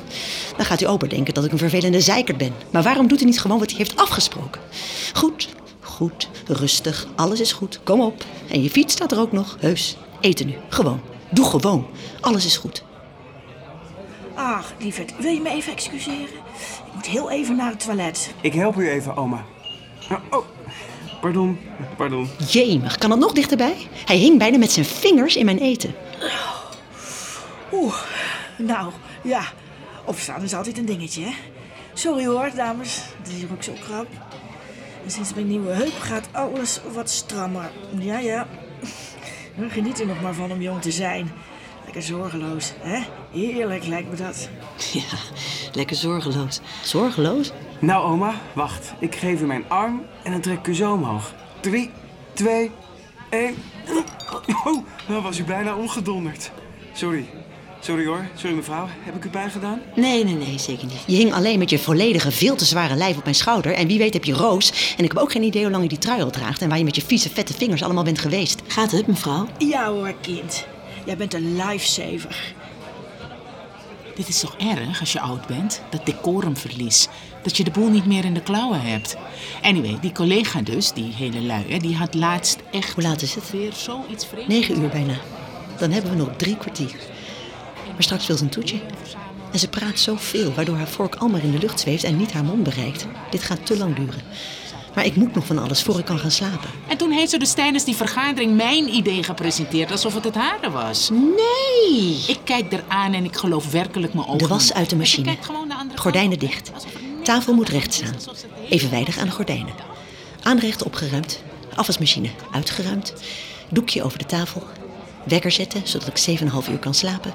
Dan 0.58 0.66
gaat 0.66 0.82
uw 0.82 0.88
opa 0.88 1.08
denken 1.08 1.34
dat 1.34 1.46
ik 1.46 1.52
een 1.52 1.58
vervelende 1.58 2.02
zeikert 2.02 2.38
ben. 2.38 2.54
Maar 2.72 2.84
waarom 2.84 3.08
doet 3.08 3.20
hij 3.20 3.28
niet 3.28 3.42
gewoon 3.42 3.60
wat 3.60 3.70
hij 3.70 3.78
heeft 3.78 3.96
afgesproken? 3.96 4.62
Goed, 5.14 5.50
goed, 5.82 6.30
rustig. 6.48 7.08
Alles 7.16 7.40
is 7.40 7.52
goed. 7.52 7.80
Kom 7.84 8.02
op. 8.02 8.24
En 8.50 8.64
je 8.64 8.70
fiets 8.70 8.94
staat 8.94 9.12
er 9.12 9.20
ook 9.20 9.32
nog. 9.32 9.58
Heus. 9.60 9.98
Eten 10.20 10.48
nu. 10.48 10.56
Gewoon. 10.70 11.02
Doe 11.32 11.46
gewoon. 11.46 11.88
Alles 12.22 12.46
is 12.46 12.58
goed. 12.58 12.84
Ach, 14.36 14.74
lieverd, 14.80 15.14
wil 15.18 15.32
je 15.32 15.42
me 15.42 15.50
even 15.50 15.72
excuseren? 15.72 16.22
Ik 16.86 16.94
moet 16.94 17.06
heel 17.06 17.32
even 17.32 17.56
naar 17.56 17.70
het 17.70 17.80
toilet. 17.80 18.34
Ik 18.42 18.54
help 18.54 18.76
u 18.76 18.90
even, 18.90 19.18
oma. 19.18 19.46
Oh, 20.12 20.18
oh, 20.30 20.46
pardon, 21.22 21.60
pardon. 21.98 22.30
Jemig, 22.50 22.98
kan 22.98 23.12
het 23.12 23.20
nog 23.20 23.32
dichterbij? 23.32 23.76
Hij 24.06 24.18
hing 24.18 24.38
bijna 24.38 24.58
met 24.58 24.72
zijn 24.72 24.86
vingers 24.86 25.36
in 25.36 25.46
mijn 25.46 25.58
eten. 25.58 25.96
Oeh, 27.72 27.96
nou, 28.58 28.92
ja. 29.24 29.44
Opstaan 30.06 30.44
is 30.44 30.54
altijd 30.54 30.78
een 30.78 30.86
dingetje, 30.86 31.22
hè? 31.22 31.32
Sorry 31.94 32.26
hoor, 32.26 32.52
dames. 32.56 33.02
Het 33.18 33.28
is 33.28 33.34
hier 33.34 33.48
ook 33.52 33.64
zo 33.64 33.74
krap. 33.86 34.08
Sinds 35.08 35.34
mijn 35.34 35.48
nieuwe 35.48 35.72
heup 35.72 36.00
gaat 36.00 36.28
alles 36.32 36.80
wat 36.94 37.10
strammer. 37.10 37.72
Ja, 38.00 38.20
ja. 38.20 38.48
Geniet 39.70 40.00
er 40.00 40.08
nog 40.08 40.22
maar 40.22 40.34
van 40.34 40.52
om 40.52 40.62
jong 40.62 40.82
te 40.82 40.92
zijn. 40.92 41.32
Lekker 41.84 42.02
zorgeloos, 42.02 42.74
hè? 42.80 43.04
Heerlijk 43.32 43.86
lijkt 43.86 44.10
me 44.10 44.16
dat. 44.16 44.50
Ja, 44.94 45.18
lekker 45.74 45.96
zorgeloos. 45.96 46.60
Zorgeloos? 46.84 47.52
Nou, 47.80 48.06
oma, 48.06 48.34
wacht. 48.54 48.94
Ik 49.00 49.16
geef 49.16 49.42
u 49.42 49.46
mijn 49.46 49.70
arm 49.70 50.06
en 50.24 50.32
dan 50.32 50.42
trek 50.42 50.58
ik 50.58 50.68
u 50.68 50.76
zo 50.76 50.94
omhoog. 50.94 51.34
Drie, 51.60 51.92
twee, 52.34 52.72
één. 53.30 53.56
Oh, 54.64 54.86
nou 55.08 55.22
was 55.22 55.40
u 55.40 55.44
bijna 55.44 55.76
ongedonderd. 55.76 56.52
Sorry. 56.94 57.26
Sorry 57.86 58.06
hoor. 58.06 58.28
Sorry 58.36 58.56
mevrouw. 58.56 58.88
Heb 59.00 59.16
ik 59.16 59.26
u 59.26 59.30
pijn 59.30 59.50
gedaan? 59.50 59.82
Nee, 59.96 60.24
nee, 60.24 60.34
nee, 60.34 60.60
zeker 60.60 60.86
niet. 60.86 61.04
Je 61.08 61.16
hing 61.16 61.34
alleen 61.34 61.60
met 61.60 61.70
je 61.70 61.80
volledige, 61.80 62.32
veel 62.32 62.56
te 62.56 62.66
zware 62.66 62.96
lijf 62.96 63.18
op 63.18 63.24
mijn 63.24 63.36
schouder. 63.36 63.74
En 63.74 63.88
wie 63.88 63.98
weet 63.98 64.14
heb 64.14 64.24
je 64.24 64.34
roos. 64.34 64.96
En 64.98 65.04
ik 65.04 65.12
heb 65.12 65.22
ook 65.22 65.32
geen 65.32 65.44
idee 65.44 65.62
hoe 65.62 65.72
lang 65.72 65.84
je 65.84 65.90
die 65.90 65.98
trui 65.98 66.22
al 66.22 66.30
draagt. 66.30 66.62
En 66.62 66.70
waar 66.70 66.78
je 66.78 66.84
met 66.84 66.96
je 66.96 67.02
vieze, 67.02 67.30
vette 67.30 67.54
vingers 67.54 67.84
allemaal 67.84 68.04
bent 68.04 68.20
geweest. 68.20 68.62
Gaat 68.68 68.92
het, 68.92 69.08
mevrouw? 69.08 69.48
Ja 69.58 69.90
hoor, 69.90 70.14
kind. 70.22 70.66
Jij 71.06 71.18
bent 71.18 71.34
een 71.34 71.56
lifesaver. 71.56 72.54
Dit 74.16 74.28
is 74.28 74.40
toch 74.40 74.56
erg 74.58 75.00
als 75.00 75.14
je 75.14 75.20
oud 75.20 75.48
bent? 75.48 75.82
Dat 75.90 76.06
decorumverlies. 76.06 77.08
Dat 77.44 77.58
je 77.58 77.64
de 77.64 77.72
boel 77.72 77.90
niet 77.90 78.06
meer 78.06 78.26
in 78.26 78.34
de 78.34 78.42
klauwen 78.42 78.82
hebt. 78.82 79.18
Anyway, 79.62 79.98
die 80.02 80.12
collega 80.12 80.62
dus, 80.62 80.92
die 80.92 81.14
hele 81.14 81.42
lui, 81.42 81.66
hè, 81.68 81.78
die 81.78 81.96
had 81.96 82.14
laatst 82.14 82.60
echt... 82.72 82.94
Hoe 82.94 83.04
laat 83.04 83.22
is 83.22 83.36
het? 83.36 83.52
Weer 83.52 83.74
zoiets 83.74 84.26
vreemds. 84.26 84.48
Negen 84.48 84.82
uur 84.82 84.90
bijna. 84.90 85.14
Dan 85.78 85.92
hebben 85.92 86.12
we 86.12 86.18
nog 86.18 86.30
drie 86.38 86.58
kwartier. 86.58 86.96
Maar 87.96 88.04
straks 88.04 88.28
wil 88.28 88.38
ze 88.38 88.44
een 88.44 88.50
toetje. 88.50 88.80
En 89.52 89.60
ze 89.60 89.68
praat 89.68 90.00
zoveel, 90.00 90.54
waardoor 90.54 90.76
haar 90.76 90.88
vork 90.88 91.16
al 91.16 91.28
maar 91.28 91.44
in 91.44 91.52
de 91.52 91.58
lucht 91.58 91.80
zweeft 91.80 92.04
en 92.04 92.18
niet 92.18 92.32
haar 92.32 92.44
mond 92.44 92.64
bereikt. 92.64 93.08
Dit 93.32 93.44
gaat 93.44 93.66
te 93.66 93.78
lang 93.78 93.96
duren. 93.96 94.22
Maar 94.96 95.06
ik 95.06 95.16
moet 95.16 95.36
nog 95.36 95.46
van 95.46 95.58
alles 95.58 95.82
voor 95.82 96.00
ik 96.00 96.06
kan 96.06 96.20
gaan 96.20 96.32
slapen. 96.32 96.70
En 96.88 96.98
toen 96.98 97.12
heeft 97.12 97.30
ze 97.30 97.38
dus 97.38 97.54
tijdens 97.54 97.84
die 97.84 97.96
vergadering 97.96 98.56
mijn 98.56 98.96
idee 98.96 99.24
gepresenteerd 99.24 99.92
alsof 99.92 100.14
het 100.14 100.24
het 100.24 100.36
hare 100.36 100.70
was. 100.70 101.10
Nee! 101.10 102.24
Ik 102.28 102.40
kijk 102.44 102.74
eraan 102.74 103.14
en 103.14 103.24
ik 103.24 103.36
geloof 103.36 103.72
werkelijk 103.72 104.14
mijn 104.14 104.28
ogen. 104.28 104.38
De 104.38 104.48
was 104.48 104.74
uit 104.74 104.90
de 104.90 104.96
machine. 104.96 105.38
Gordijnen 105.96 106.40
dicht. 106.40 106.72
Tafel 107.24 107.54
moet 107.54 107.70
recht 107.70 107.94
staan. 107.94 108.16
Evenwijdig 108.70 109.18
aan 109.18 109.26
de 109.26 109.32
gordijnen. 109.32 109.74
Aanrecht 110.44 110.84
opgeruimd. 110.84 111.44
Afwasmachine 111.76 112.30
uitgeruimd. 112.52 113.14
Doekje 113.70 114.04
over 114.04 114.18
de 114.18 114.26
tafel. 114.26 114.64
Wekker 115.24 115.52
zetten, 115.52 115.82
zodat 115.84 116.08
ik 116.08 116.40
7,5 116.40 116.72
uur 116.72 116.80
kan 116.80 116.94
slapen. 116.94 117.34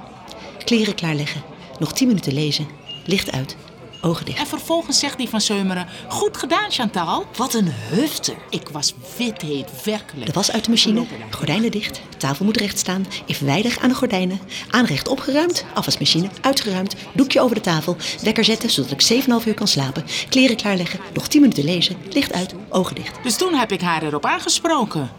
Kleren 0.70 0.94
klaarleggen. 0.94 1.42
Nog 1.78 1.92
10 1.92 2.06
minuten 2.06 2.32
lezen. 2.32 2.66
Licht 3.04 3.32
uit. 3.32 3.56
Ogen 4.00 4.24
dicht. 4.24 4.38
En 4.38 4.46
vervolgens 4.46 4.98
zegt 4.98 5.18
die 5.18 5.28
van 5.28 5.40
Seumeren... 5.40 5.86
Goed 6.08 6.36
gedaan, 6.36 6.70
Chantal. 6.70 7.26
Wat 7.36 7.54
een 7.54 7.68
hufter. 7.70 8.34
Ik 8.50 8.68
was 8.68 8.94
wit 9.16 9.42
heet, 9.42 9.84
werkelijk. 9.84 10.26
De 10.26 10.32
was 10.32 10.50
uit 10.50 10.64
de 10.64 10.70
machine, 10.70 11.06
gordijnen 11.30 11.70
dicht, 11.70 12.00
tafel 12.16 12.44
moet 12.44 12.56
recht 12.56 12.78
staan, 12.78 13.06
evenwijdig 13.26 13.78
aan 13.78 13.88
de 13.88 13.94
gordijnen, 13.94 14.40
aanrecht 14.70 15.08
opgeruimd, 15.08 15.64
afwasmachine 15.74 16.28
uitgeruimd, 16.40 16.94
doekje 17.12 17.40
over 17.40 17.54
de 17.54 17.62
tafel, 17.62 17.96
wekker 18.22 18.44
zetten 18.44 18.70
zodat 18.70 18.90
ik 18.90 19.24
7,5 19.42 19.46
uur 19.46 19.54
kan 19.54 19.68
slapen, 19.68 20.04
kleren 20.28 20.56
klaarleggen, 20.56 21.00
nog 21.12 21.28
10 21.28 21.40
minuten 21.40 21.64
lezen, 21.64 21.96
licht 22.10 22.32
uit, 22.32 22.54
ogen 22.68 22.94
dicht. 22.94 23.22
Dus 23.22 23.36
toen 23.36 23.54
heb 23.54 23.72
ik 23.72 23.80
haar 23.80 24.02
erop 24.02 24.26
aangesproken. 24.26 25.10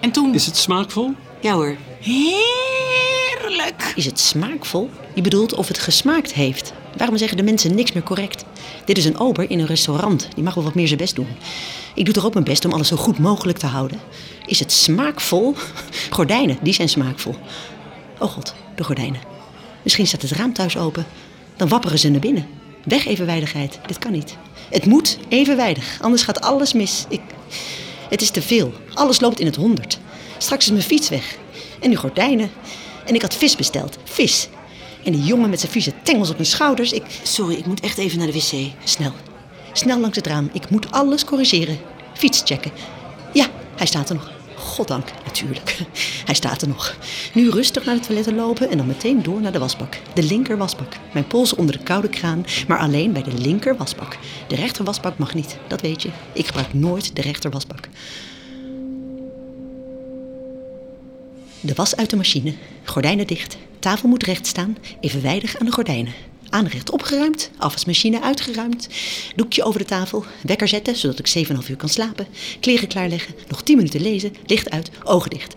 En 0.00 0.10
toen... 0.10 0.34
Is 0.34 0.46
het 0.46 0.56
smaakvol? 0.56 1.12
Ja 1.40 1.52
hoor. 1.52 1.76
Heerlijk. 2.06 3.92
Is 3.94 4.04
het 4.04 4.18
smaakvol? 4.18 4.90
Je 5.14 5.20
bedoelt 5.20 5.54
of 5.54 5.68
het 5.68 5.78
gesmaakt 5.78 6.34
heeft. 6.34 6.72
Waarom 6.96 7.16
zeggen 7.16 7.36
de 7.36 7.42
mensen 7.42 7.74
niks 7.74 7.92
meer 7.92 8.02
correct? 8.02 8.44
Dit 8.84 8.98
is 8.98 9.04
een 9.04 9.18
ober 9.18 9.50
in 9.50 9.58
een 9.58 9.66
restaurant. 9.66 10.28
Die 10.34 10.44
mag 10.44 10.54
wel 10.54 10.64
wat 10.64 10.74
meer 10.74 10.86
zijn 10.86 10.98
best 10.98 11.14
doen. 11.14 11.28
Ik 11.94 12.04
doe 12.04 12.14
toch 12.14 12.24
ook 12.24 12.32
mijn 12.32 12.44
best 12.44 12.64
om 12.64 12.72
alles 12.72 12.88
zo 12.88 12.96
goed 12.96 13.18
mogelijk 13.18 13.58
te 13.58 13.66
houden. 13.66 14.00
Is 14.46 14.58
het 14.58 14.72
smaakvol? 14.72 15.54
Gordijnen, 16.10 16.58
die 16.62 16.72
zijn 16.72 16.88
smaakvol. 16.88 17.34
Oh 18.18 18.30
god, 18.30 18.54
de 18.74 18.84
gordijnen. 18.84 19.20
Misschien 19.82 20.06
staat 20.06 20.22
het 20.22 20.30
raam 20.30 20.52
thuis 20.52 20.76
open. 20.76 21.06
Dan 21.56 21.68
wapperen 21.68 21.98
ze 21.98 22.08
naar 22.08 22.20
binnen. 22.20 22.46
Weg 22.84 23.06
evenwijdigheid. 23.06 23.78
Dit 23.86 23.98
kan 23.98 24.12
niet. 24.12 24.36
Het 24.70 24.86
moet 24.86 25.18
evenwijdig, 25.28 25.98
anders 26.00 26.22
gaat 26.22 26.40
alles 26.40 26.72
mis. 26.72 27.04
Ik... 27.08 27.20
Het 28.08 28.22
is 28.22 28.30
te 28.30 28.42
veel. 28.42 28.72
Alles 28.94 29.20
loopt 29.20 29.40
in 29.40 29.46
het 29.46 29.56
honderd. 29.56 29.98
Straks 30.38 30.64
is 30.64 30.70
mijn 30.70 30.82
fiets 30.82 31.08
weg. 31.08 31.36
En 31.80 31.88
die 31.88 31.98
gordijnen. 31.98 32.50
En 33.04 33.14
ik 33.14 33.22
had 33.22 33.34
vis 33.34 33.56
besteld. 33.56 33.98
Vis. 34.04 34.48
En 35.04 35.12
die 35.12 35.22
jongen 35.22 35.50
met 35.50 35.60
zijn 35.60 35.72
vieze 35.72 35.92
tengels 36.02 36.30
op 36.30 36.34
mijn 36.34 36.48
schouders. 36.48 36.92
Ik... 36.92 37.02
Sorry, 37.22 37.54
ik 37.54 37.66
moet 37.66 37.80
echt 37.80 37.98
even 37.98 38.18
naar 38.18 38.26
de 38.26 38.32
wc. 38.32 38.70
Snel. 38.84 39.12
Snel 39.72 40.00
langs 40.00 40.16
het 40.16 40.26
raam. 40.26 40.50
Ik 40.52 40.70
moet 40.70 40.90
alles 40.90 41.24
corrigeren. 41.24 41.78
Fiets 42.14 42.42
checken. 42.44 42.72
Ja, 43.32 43.46
hij 43.76 43.86
staat 43.86 44.08
er 44.08 44.14
nog. 44.14 44.34
Goddank, 44.56 45.12
natuurlijk. 45.24 45.76
Hij 46.26 46.34
staat 46.34 46.62
er 46.62 46.68
nog. 46.68 46.96
Nu 47.34 47.50
rustig 47.50 47.84
naar 47.84 47.94
de 47.94 48.00
toiletten 48.00 48.34
lopen 48.34 48.70
en 48.70 48.76
dan 48.76 48.86
meteen 48.86 49.22
door 49.22 49.40
naar 49.40 49.52
de 49.52 49.58
wasbak. 49.58 49.98
De 50.14 50.22
linker 50.22 50.56
wasbak. 50.56 50.92
Mijn 51.12 51.26
pols 51.26 51.54
onder 51.54 51.78
de 51.78 51.82
koude 51.82 52.08
kraan, 52.08 52.44
maar 52.68 52.78
alleen 52.78 53.12
bij 53.12 53.22
de 53.22 53.32
linker 53.32 53.76
wasbak. 53.76 54.16
De 54.48 54.54
rechter 54.54 54.84
wasbak 54.84 55.18
mag 55.18 55.34
niet, 55.34 55.56
dat 55.66 55.80
weet 55.80 56.02
je. 56.02 56.08
Ik 56.32 56.46
gebruik 56.46 56.74
nooit 56.74 57.16
de 57.16 57.22
rechter 57.22 57.50
wasbak. 57.50 57.88
De 61.66 61.74
was 61.74 61.96
uit 61.96 62.10
de 62.10 62.16
machine, 62.16 62.54
gordijnen 62.84 63.26
dicht, 63.26 63.56
tafel 63.78 64.08
moet 64.08 64.22
recht 64.22 64.46
staan, 64.46 64.76
evenwijdig 65.00 65.56
aan 65.58 65.66
de 65.66 65.72
gordijnen. 65.72 66.12
Aanrecht 66.48 66.90
opgeruimd, 66.90 67.50
afwasmachine 67.58 68.22
uitgeruimd, 68.22 68.88
doekje 69.36 69.64
over 69.64 69.78
de 69.80 69.86
tafel, 69.86 70.24
wekker 70.42 70.68
zetten 70.68 70.96
zodat 70.96 71.18
ik 71.18 71.46
7,5 71.48 71.70
uur 71.70 71.76
kan 71.76 71.88
slapen, 71.88 72.26
kleren 72.60 72.88
klaarleggen, 72.88 73.34
nog 73.48 73.62
10 73.62 73.76
minuten 73.76 74.00
lezen, 74.00 74.34
licht 74.46 74.70
uit, 74.70 74.90
ogen 75.04 75.30
dicht. 75.30 75.54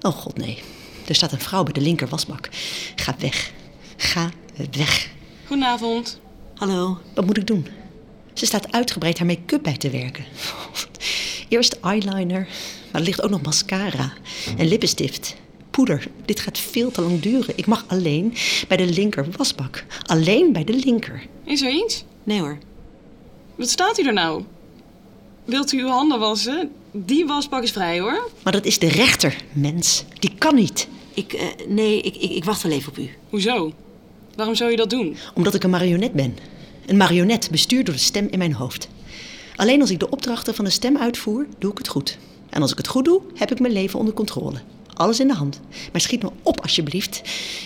Oh 0.00 0.12
god 0.12 0.36
nee, 0.36 0.58
er 1.06 1.14
staat 1.14 1.32
een 1.32 1.40
vrouw 1.40 1.62
bij 1.62 1.72
de 1.72 1.80
linker 1.80 2.08
wasbak. 2.08 2.48
Ga 2.96 3.14
weg, 3.18 3.52
ga 3.96 4.30
weg. 4.70 5.08
Goedenavond. 5.46 6.20
Hallo. 6.54 6.98
Wat 7.14 7.26
moet 7.26 7.36
ik 7.36 7.46
doen? 7.46 7.66
Ze 8.32 8.46
staat 8.46 8.72
uitgebreid 8.72 9.18
haar 9.18 9.26
make-up 9.26 9.62
bij 9.62 9.76
te 9.76 9.90
werken. 9.90 10.24
Eerst 11.48 11.78
eyeliner, 11.80 12.48
maar 12.92 13.00
er 13.00 13.06
ligt 13.06 13.22
ook 13.22 13.30
nog 13.30 13.42
mascara 13.42 14.12
en 14.56 14.68
lippenstift. 14.68 15.40
Poeder, 15.72 16.06
dit 16.24 16.40
gaat 16.40 16.58
veel 16.58 16.90
te 16.90 17.00
lang 17.00 17.20
duren. 17.20 17.58
Ik 17.58 17.66
mag 17.66 17.84
alleen 17.88 18.34
bij 18.68 18.76
de 18.76 18.86
linker 18.86 19.26
wasbak. 19.36 19.84
Alleen 20.06 20.52
bij 20.52 20.64
de 20.64 20.72
linker. 20.72 21.26
Is 21.44 21.62
er 21.62 21.70
iets? 21.70 22.04
Nee 22.24 22.40
hoor. 22.40 22.58
Wat 23.54 23.68
staat 23.68 23.98
u 23.98 24.06
er 24.06 24.12
nou? 24.12 24.42
Wilt 25.44 25.72
u 25.72 25.80
uw 25.80 25.88
handen 25.88 26.18
wassen? 26.18 26.70
Die 26.90 27.26
wasbak 27.26 27.62
is 27.62 27.70
vrij 27.70 28.00
hoor. 28.00 28.30
Maar 28.42 28.52
dat 28.52 28.64
is 28.64 28.78
de 28.78 28.88
rechter, 28.88 29.36
mens. 29.52 30.04
Die 30.18 30.32
kan 30.38 30.54
niet. 30.54 30.88
Ik, 31.14 31.32
eh, 31.32 31.46
nee, 31.68 32.00
ik, 32.00 32.16
ik, 32.16 32.30
ik 32.30 32.44
wacht 32.44 32.62
wel 32.62 32.72
even 32.72 32.88
op 32.88 32.98
u. 32.98 33.10
Hoezo? 33.30 33.72
Waarom 34.36 34.54
zou 34.54 34.70
je 34.70 34.76
dat 34.76 34.90
doen? 34.90 35.16
Omdat 35.34 35.54
ik 35.54 35.64
een 35.64 35.70
marionet 35.70 36.12
ben. 36.12 36.36
Een 36.86 36.96
marionet 36.96 37.48
bestuurd 37.50 37.86
door 37.86 37.94
de 37.94 38.00
stem 38.00 38.28
in 38.30 38.38
mijn 38.38 38.54
hoofd. 38.54 38.88
Alleen 39.56 39.80
als 39.80 39.90
ik 39.90 39.98
de 39.98 40.10
opdrachten 40.10 40.54
van 40.54 40.64
de 40.64 40.70
stem 40.70 40.96
uitvoer, 40.96 41.46
doe 41.58 41.70
ik 41.70 41.78
het 41.78 41.88
goed. 41.88 42.18
En 42.50 42.62
als 42.62 42.70
ik 42.70 42.76
het 42.76 42.88
goed 42.88 43.04
doe, 43.04 43.20
heb 43.34 43.50
ik 43.50 43.60
mijn 43.60 43.72
leven 43.72 43.98
onder 43.98 44.14
controle. 44.14 44.58
Alles 44.94 45.20
in 45.20 45.28
de 45.28 45.34
hand. 45.34 45.60
Maar 45.92 46.00
schiet 46.00 46.22
me 46.22 46.30
op 46.42 46.60
alsjeblieft. 46.60 47.22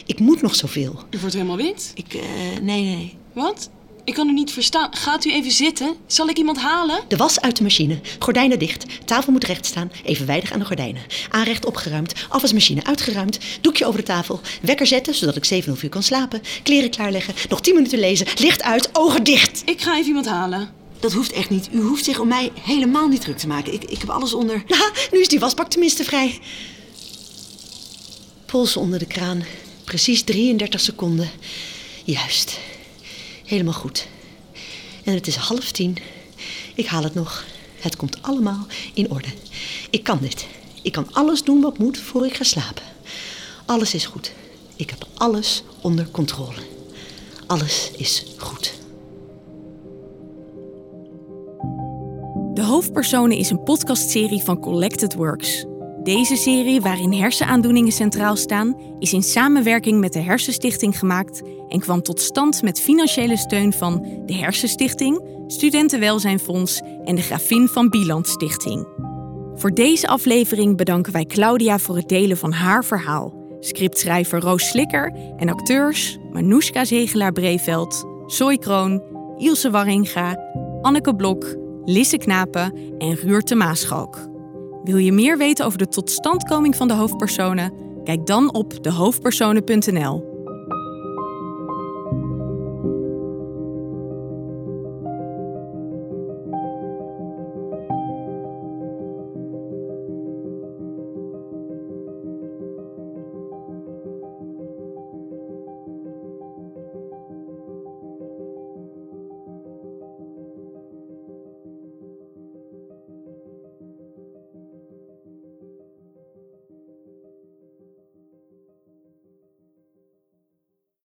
Ik 0.06 0.18
moet 0.18 0.42
nog 0.42 0.54
zoveel. 0.54 0.98
U 1.10 1.18
wordt 1.18 1.34
helemaal 1.34 1.56
wit. 1.56 1.92
Ik, 1.94 2.14
eh, 2.14 2.22
nee, 2.62 2.82
nee. 2.82 3.16
Wat? 3.32 3.70
Ik 4.06 4.14
kan 4.14 4.28
u 4.28 4.32
niet 4.32 4.52
verstaan. 4.52 4.94
Gaat 4.96 5.24
u 5.24 5.32
even 5.32 5.50
zitten? 5.50 5.96
Zal 6.06 6.28
ik 6.28 6.38
iemand 6.38 6.58
halen? 6.58 7.00
De 7.08 7.16
was 7.16 7.40
uit 7.40 7.56
de 7.56 7.62
machine, 7.62 8.00
gordijnen 8.18 8.58
dicht, 8.58 8.84
tafel 9.04 9.32
moet 9.32 9.44
recht 9.44 9.66
staan, 9.66 9.92
evenwijdig 10.04 10.52
aan 10.52 10.58
de 10.58 10.64
gordijnen. 10.64 11.02
Aanrecht 11.30 11.66
opgeruimd, 11.66 12.12
afwasmachine 12.28 12.84
uitgeruimd, 12.84 13.38
doekje 13.60 13.86
over 13.86 14.00
de 14.00 14.06
tafel, 14.06 14.40
wekker 14.62 14.86
zetten 14.86 15.14
zodat 15.14 15.36
ik 15.36 15.64
7,5 15.64 15.82
uur 15.82 15.88
kan 15.88 16.02
slapen, 16.02 16.40
kleren 16.62 16.90
klaarleggen, 16.90 17.34
nog 17.48 17.60
10 17.60 17.74
minuten 17.74 17.98
lezen, 17.98 18.26
licht 18.38 18.62
uit, 18.62 18.88
ogen 18.92 19.24
dicht. 19.24 19.62
Ik 19.64 19.80
ga 19.80 19.94
even 19.94 20.06
iemand 20.06 20.26
halen. 20.26 20.68
Dat 21.00 21.12
hoeft 21.12 21.32
echt 21.32 21.50
niet. 21.50 21.68
U 21.72 21.80
hoeft 21.80 22.04
zich 22.04 22.18
om 22.18 22.28
mij 22.28 22.52
helemaal 22.60 23.08
niet 23.08 23.20
druk 23.20 23.38
te 23.38 23.46
maken. 23.46 23.72
Ik, 23.72 23.84
ik 23.84 23.98
heb 23.98 24.10
alles 24.10 24.34
onder... 24.34 24.62
Nou, 24.66 24.92
nu 25.12 25.20
is 25.20 25.28
die 25.28 25.38
wasbak 25.38 25.70
tenminste 25.70 26.04
vrij. 26.04 26.38
Pols 28.46 28.76
onder 28.76 28.98
de 28.98 29.06
kraan, 29.06 29.44
precies 29.84 30.22
33 30.22 30.80
seconden. 30.80 31.30
Juist. 32.04 32.58
Helemaal 33.44 33.72
goed. 33.72 34.06
En 35.04 35.14
het 35.14 35.26
is 35.26 35.36
half 35.36 35.70
tien. 35.70 35.96
Ik 36.74 36.86
haal 36.86 37.02
het 37.02 37.14
nog. 37.14 37.44
Het 37.78 37.96
komt 37.96 38.22
allemaal 38.22 38.66
in 38.94 39.10
orde. 39.10 39.28
Ik 39.90 40.04
kan 40.04 40.18
dit. 40.20 40.46
Ik 40.82 40.92
kan 40.92 41.12
alles 41.12 41.42
doen 41.42 41.60
wat 41.60 41.78
moet 41.78 41.98
voor 41.98 42.26
ik 42.26 42.36
ga 42.36 42.44
slapen. 42.44 42.82
Alles 43.66 43.94
is 43.94 44.06
goed. 44.06 44.32
Ik 44.76 44.90
heb 44.90 45.06
alles 45.14 45.62
onder 45.80 46.08
controle. 46.10 46.60
Alles 47.46 47.90
is 47.96 48.24
goed. 48.36 48.74
De 52.54 52.62
Hoofdpersonen 52.62 53.36
is 53.36 53.50
een 53.50 53.62
podcastserie 53.62 54.42
van 54.42 54.60
Collected 54.60 55.14
Works. 55.14 55.64
Deze 56.06 56.36
serie, 56.36 56.80
waarin 56.80 57.12
hersenaandoeningen 57.12 57.92
centraal 57.92 58.36
staan, 58.36 58.76
is 58.98 59.12
in 59.12 59.22
samenwerking 59.22 60.00
met 60.00 60.12
de 60.12 60.20
Hersenstichting 60.20 60.98
gemaakt 60.98 61.42
en 61.68 61.80
kwam 61.80 62.02
tot 62.02 62.20
stand 62.20 62.62
met 62.62 62.80
financiële 62.80 63.36
steun 63.36 63.72
van 63.72 64.22
de 64.26 64.34
Hersenstichting, 64.34 65.20
Studentenwelzijnfonds 65.46 66.80
en 67.04 67.14
de 67.14 67.22
Grafin 67.22 67.68
van 67.68 67.88
Bieland 67.88 68.28
Stichting. 68.28 68.86
Voor 69.54 69.70
deze 69.70 70.08
aflevering 70.08 70.76
bedanken 70.76 71.12
wij 71.12 71.24
Claudia 71.24 71.78
voor 71.78 71.96
het 71.96 72.08
delen 72.08 72.36
van 72.36 72.52
haar 72.52 72.84
verhaal, 72.84 73.34
scriptschrijver 73.60 74.40
Roos 74.40 74.68
Slikker 74.68 75.12
en 75.36 75.48
acteurs 75.48 76.18
Manoushka 76.32 76.84
Zegelaar-Breveld, 76.84 78.04
Zoe 78.26 78.58
Kroon, 78.58 79.02
Ilse 79.38 79.70
Warringa, 79.70 80.38
Anneke 80.82 81.16
Blok, 81.16 81.56
Lisse 81.84 82.18
Knapen 82.18 82.72
en 82.98 83.14
Ruurte 83.14 83.54
Maaschalk. 83.54 84.34
Wil 84.86 84.96
je 84.96 85.12
meer 85.12 85.38
weten 85.38 85.64
over 85.64 85.78
de 85.78 85.88
totstandkoming 85.88 86.76
van 86.76 86.88
de 86.88 86.94
hoofdpersonen? 86.94 87.72
Kijk 88.04 88.26
dan 88.26 88.54
op 88.54 88.82
dehoofdpersonen.nl. 88.84 90.35